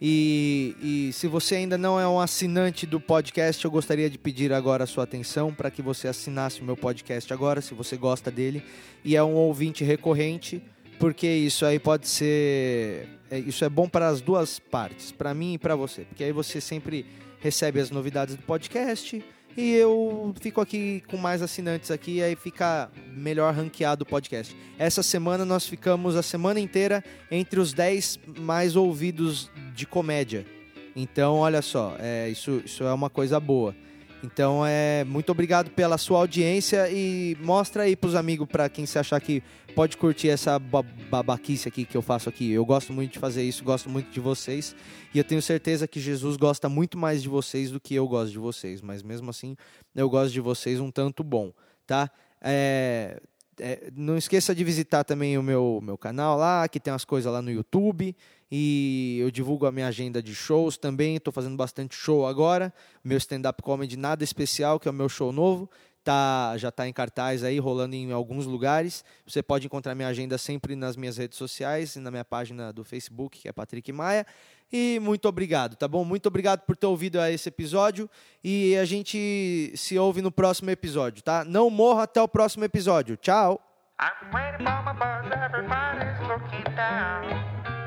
E, 0.00 0.74
e, 0.80 1.12
se 1.12 1.26
você 1.26 1.56
ainda 1.56 1.76
não 1.76 2.00
é 2.00 2.08
um 2.08 2.18
assinante 2.18 2.86
do 2.86 2.98
podcast, 2.98 3.62
eu 3.62 3.70
gostaria 3.70 4.08
de 4.08 4.16
pedir 4.16 4.54
agora 4.54 4.84
a 4.84 4.86
sua 4.86 5.04
atenção 5.04 5.52
para 5.52 5.70
que 5.70 5.82
você 5.82 6.08
assinasse 6.08 6.62
o 6.62 6.64
meu 6.64 6.78
podcast 6.78 7.30
agora, 7.30 7.60
se 7.60 7.74
você 7.74 7.94
gosta 7.98 8.30
dele 8.30 8.62
e 9.04 9.16
é 9.16 9.22
um 9.22 9.34
ouvinte 9.34 9.84
recorrente, 9.84 10.62
porque 10.98 11.26
isso 11.26 11.66
aí 11.66 11.78
pode 11.78 12.08
ser. 12.08 13.06
É, 13.30 13.38
isso 13.38 13.66
é 13.66 13.68
bom 13.68 13.86
para 13.86 14.08
as 14.08 14.22
duas 14.22 14.58
partes, 14.58 15.12
para 15.12 15.34
mim 15.34 15.52
e 15.52 15.58
para 15.58 15.76
você, 15.76 16.04
porque 16.04 16.24
aí 16.24 16.32
você 16.32 16.58
sempre 16.58 17.04
recebe 17.38 17.80
as 17.80 17.90
novidades 17.90 18.34
do 18.34 18.42
podcast 18.44 19.22
e 19.56 19.74
eu 19.74 20.34
fico 20.40 20.60
aqui 20.60 21.02
com 21.08 21.16
mais 21.16 21.42
assinantes 21.42 21.90
aqui, 21.90 22.22
aí 22.22 22.36
fica 22.36 22.90
melhor 23.12 23.52
ranqueado 23.54 24.04
o 24.04 24.06
podcast. 24.06 24.56
Essa 24.78 25.02
semana 25.02 25.44
nós 25.44 25.66
ficamos 25.66 26.16
a 26.16 26.22
semana 26.22 26.60
inteira 26.60 27.04
entre 27.30 27.60
os 27.60 27.72
10 27.72 28.20
mais 28.38 28.76
ouvidos 28.76 29.50
de 29.74 29.86
comédia. 29.86 30.46
Então, 30.94 31.36
olha 31.36 31.62
só, 31.62 31.96
é, 31.98 32.28
isso, 32.28 32.62
isso 32.64 32.84
é 32.84 32.92
uma 32.92 33.10
coisa 33.10 33.38
boa. 33.38 33.74
Então, 34.22 34.64
é 34.66 35.02
muito 35.04 35.32
obrigado 35.32 35.70
pela 35.70 35.96
sua 35.96 36.18
audiência 36.18 36.90
e 36.90 37.36
mostra 37.40 37.84
aí 37.84 37.96
pros 37.96 38.14
amigos, 38.14 38.46
para 38.46 38.68
quem 38.68 38.84
se 38.84 38.98
achar 38.98 39.18
que 39.20 39.42
pode 39.74 39.96
curtir 39.96 40.28
essa 40.28 40.58
babaquice 40.58 41.68
aqui 41.68 41.84
que 41.84 41.96
eu 41.96 42.02
faço 42.02 42.28
aqui. 42.28 42.50
Eu 42.50 42.64
gosto 42.64 42.92
muito 42.92 43.12
de 43.12 43.18
fazer 43.18 43.42
isso, 43.42 43.64
gosto 43.64 43.88
muito 43.88 44.10
de 44.10 44.20
vocês 44.20 44.76
e 45.14 45.18
eu 45.18 45.24
tenho 45.24 45.40
certeza 45.40 45.88
que 45.88 45.98
Jesus 45.98 46.36
gosta 46.36 46.68
muito 46.68 46.98
mais 46.98 47.22
de 47.22 47.28
vocês 47.28 47.70
do 47.70 47.80
que 47.80 47.94
eu 47.94 48.06
gosto 48.06 48.32
de 48.32 48.38
vocês, 48.38 48.82
mas 48.82 49.02
mesmo 49.02 49.30
assim 49.30 49.56
eu 49.94 50.08
gosto 50.10 50.32
de 50.32 50.40
vocês 50.40 50.80
um 50.80 50.90
tanto 50.90 51.24
bom, 51.24 51.52
tá? 51.86 52.10
É, 52.42 53.20
é, 53.58 53.90
não 53.94 54.16
esqueça 54.16 54.54
de 54.54 54.64
visitar 54.64 55.04
também 55.04 55.36
o 55.38 55.42
meu, 55.42 55.80
meu 55.82 55.98
canal 55.98 56.38
lá, 56.38 56.66
que 56.68 56.80
tem 56.80 56.92
umas 56.92 57.04
coisas 57.04 57.30
lá 57.30 57.42
no 57.42 57.50
YouTube. 57.50 58.16
E 58.50 59.18
eu 59.20 59.30
divulgo 59.30 59.66
a 59.66 59.72
minha 59.72 59.86
agenda 59.86 60.22
de 60.22 60.34
shows 60.34 60.76
também. 60.76 61.16
Estou 61.16 61.32
fazendo 61.32 61.56
bastante 61.56 61.94
show 61.94 62.26
agora. 62.26 62.72
Meu 63.04 63.16
stand-up 63.16 63.62
comedy 63.62 63.96
nada 63.96 64.24
especial, 64.24 64.80
que 64.80 64.88
é 64.88 64.90
o 64.90 64.94
meu 64.94 65.08
show 65.08 65.32
novo. 65.32 65.70
Tá, 66.02 66.56
já 66.56 66.70
está 66.70 66.88
em 66.88 66.92
cartaz 66.92 67.44
aí, 67.44 67.58
rolando 67.58 67.94
em 67.94 68.10
alguns 68.10 68.46
lugares. 68.46 69.04
Você 69.26 69.42
pode 69.42 69.66
encontrar 69.66 69.94
minha 69.94 70.08
agenda 70.08 70.38
sempre 70.38 70.74
nas 70.74 70.96
minhas 70.96 71.18
redes 71.18 71.36
sociais 71.36 71.94
e 71.94 72.00
na 72.00 72.10
minha 72.10 72.24
página 72.24 72.72
do 72.72 72.82
Facebook, 72.82 73.38
que 73.38 73.48
é 73.48 73.52
Patrick 73.52 73.92
Maia. 73.92 74.26
E 74.72 74.98
muito 75.02 75.28
obrigado, 75.28 75.76
tá 75.76 75.86
bom? 75.86 76.04
Muito 76.04 76.26
obrigado 76.26 76.60
por 76.60 76.76
ter 76.76 76.86
ouvido 76.86 77.20
esse 77.20 77.48
episódio. 77.48 78.08
E 78.42 78.76
a 78.76 78.84
gente 78.84 79.72
se 79.76 79.98
ouve 79.98 80.22
no 80.22 80.32
próximo 80.32 80.70
episódio, 80.70 81.22
tá? 81.22 81.44
Não 81.44 81.68
morra 81.68 82.04
até 82.04 82.22
o 82.22 82.28
próximo 82.28 82.64
episódio. 82.64 83.16
Tchau! 83.16 83.60